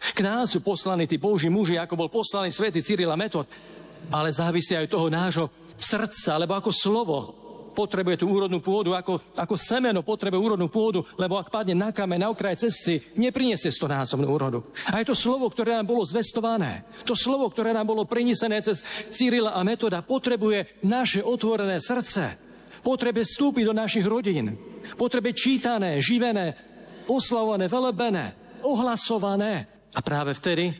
[0.00, 3.44] K nám sú poslaní tí Boží muži, ako bol poslaný svätý Cyril a Metod,
[4.08, 5.46] ale závisia aj toho nášho
[5.76, 7.16] srdca, lebo ako slovo
[7.70, 12.18] potrebuje tú úrodnú pôdu, ako, ako semeno potrebuje úrodnú pôdu, lebo ak padne na kameň,
[12.26, 14.66] na okraj cesty, nepriniesie stonásobnú úrodu.
[14.90, 16.84] A je to slovo, ktoré nám bolo zvestované.
[17.06, 18.82] To slovo, ktoré nám bolo prinesené cez
[19.14, 22.36] Cyrila a Metoda, potrebuje naše otvorené srdce.
[22.80, 24.56] Potrebuje vstúpiť do našich rodín.
[24.96, 26.56] Potrebuje čítané, živené,
[27.06, 28.34] oslavované, velebené,
[28.64, 29.79] ohlasované.
[29.94, 30.70] A práve vtedy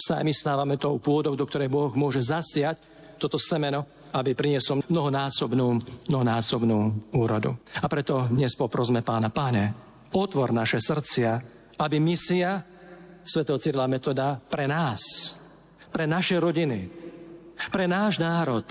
[0.00, 2.80] sa aj my stávame tou pôdou, do ktorej Boh môže zasiať
[3.20, 5.78] toto semeno, aby priniesol mnohonásobnú,
[6.08, 6.78] mnohonásobnú
[7.14, 7.54] úrodu.
[7.78, 9.76] A preto dnes poprosme pána, páne,
[10.10, 11.30] otvor naše srdcia,
[11.78, 12.64] aby misia
[13.22, 15.00] svetého Cyrila Metoda pre nás,
[15.94, 16.90] pre naše rodiny,
[17.70, 18.64] pre náš národ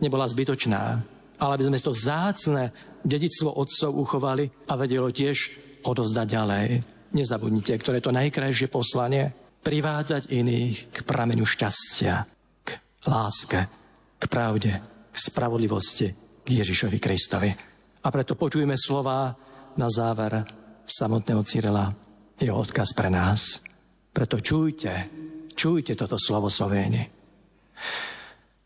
[0.00, 1.04] nebola zbytočná,
[1.38, 2.72] ale aby sme to zácne
[3.04, 6.93] dedictvo otcov uchovali a vedelo tiež odozdať ďalej.
[7.14, 9.30] Nezabudnite, ktoré to najkrajšie poslanie,
[9.62, 12.26] privádzať iných k pramenu šťastia,
[12.66, 12.68] k
[13.06, 13.70] láske,
[14.18, 14.82] k pravde,
[15.14, 16.10] k spravodlivosti,
[16.42, 17.50] k Ježišovi Kristovi.
[18.02, 19.30] A preto počujeme slova
[19.78, 20.42] na záver
[20.84, 21.86] samotného Cyrila,
[22.36, 23.62] jeho odkaz pre nás.
[24.10, 25.08] Preto čujte,
[25.54, 27.06] čujte toto slovo Slovéni.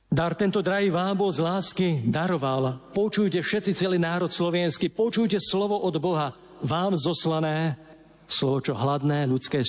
[0.08, 2.80] Dar tento drahý vám bol z lásky daroval.
[2.96, 6.32] Počujte všetci celý národ slovenský, počujte slovo od Boha
[6.64, 7.87] vám zoslané
[8.28, 9.64] slovo, čo hladné ľudské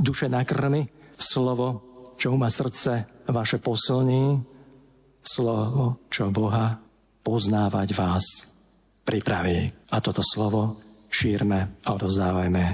[0.00, 0.88] duše nakrmi,
[1.20, 1.84] slovo,
[2.16, 4.40] čo má srdce vaše posilní,
[5.20, 6.80] slovo, čo Boha
[7.20, 8.24] poznávať vás
[9.04, 9.68] pripraví.
[9.92, 10.80] A toto slovo
[11.12, 12.64] šírme a odovzdávajme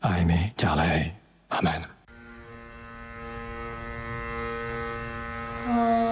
[0.00, 1.12] aj my ďalej.
[1.52, 1.84] Amen.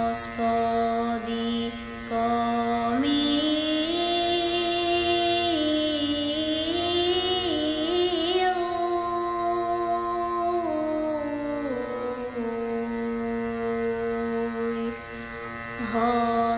[0.09, 1.73] Hospody,
[2.12, 2.58] pomíš.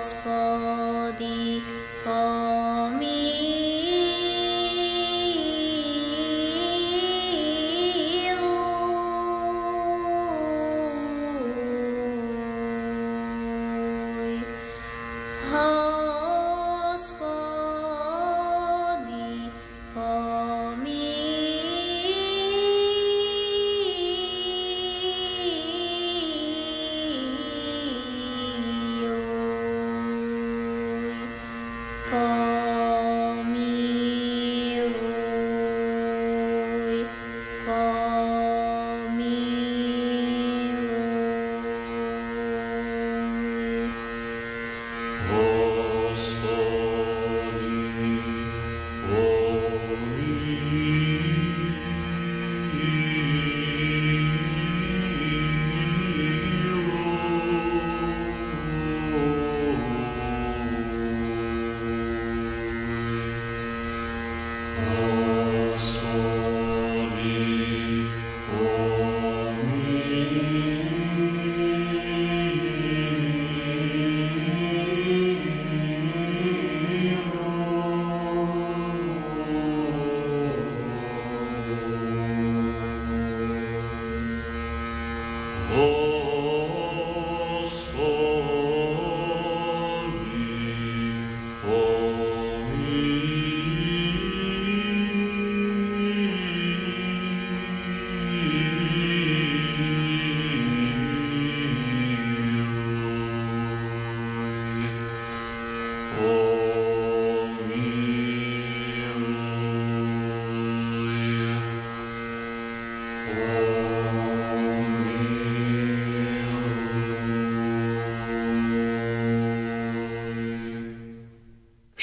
[0.01, 0.50] gospel.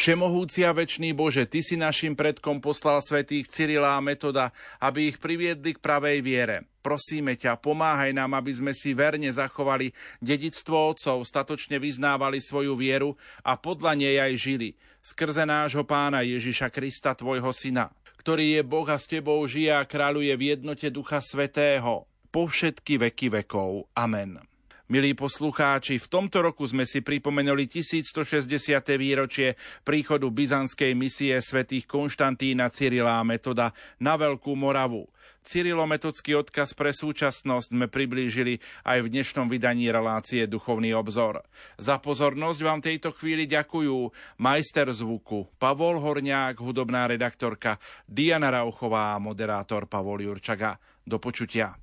[0.07, 5.19] Všemohúci a večný Bože, Ty si našim predkom poslal svätých Cyrila a Metoda, aby ich
[5.19, 6.63] priviedli k pravej viere.
[6.79, 9.91] Prosíme ťa, pomáhaj nám, aby sme si verne zachovali
[10.23, 14.79] dedictvo otcov, statočne vyznávali svoju vieru a podľa nej aj žili.
[15.03, 17.91] Skrze nášho pána Ježiša Krista, tvojho syna,
[18.23, 22.95] ktorý je Boh a s tebou žije a kráľuje v jednote Ducha Svetého po všetky
[22.95, 23.91] veky vekov.
[23.91, 24.39] Amen.
[24.87, 28.47] Milí poslucháči, v tomto roku sme si pripomenuli 1160.
[28.95, 35.11] výročie príchodu byzantskej misie svätých Konštantína Cyrila a Metoda na Veľkú Moravu.
[35.43, 41.43] Cyrilometodský odkaz pre súčasnosť sme priblížili aj v dnešnom vydaní relácie Duchovný obzor.
[41.75, 44.07] Za pozornosť vám tejto chvíli ďakujú
[44.39, 47.75] majster zvuku Pavol Horňák, hudobná redaktorka
[48.07, 50.79] Diana Rauchová a moderátor Pavol Jurčaga.
[51.03, 51.75] Do počutia.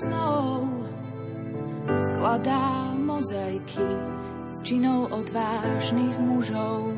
[0.00, 0.64] Snov.
[1.92, 3.88] Skladá mozaiky
[4.48, 6.96] s činou odvážnych mužov.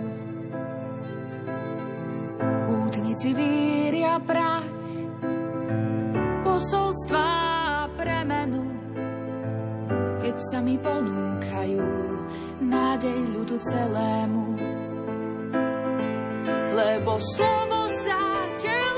[2.71, 4.67] Útnici víria prach,
[6.47, 7.33] posolstvá
[7.99, 8.63] premenu,
[10.23, 11.87] keď sa mi ponúkajú
[12.63, 14.47] nádej ľudu celému.
[16.75, 18.19] Lebo slovo sa
[18.59, 18.94] telom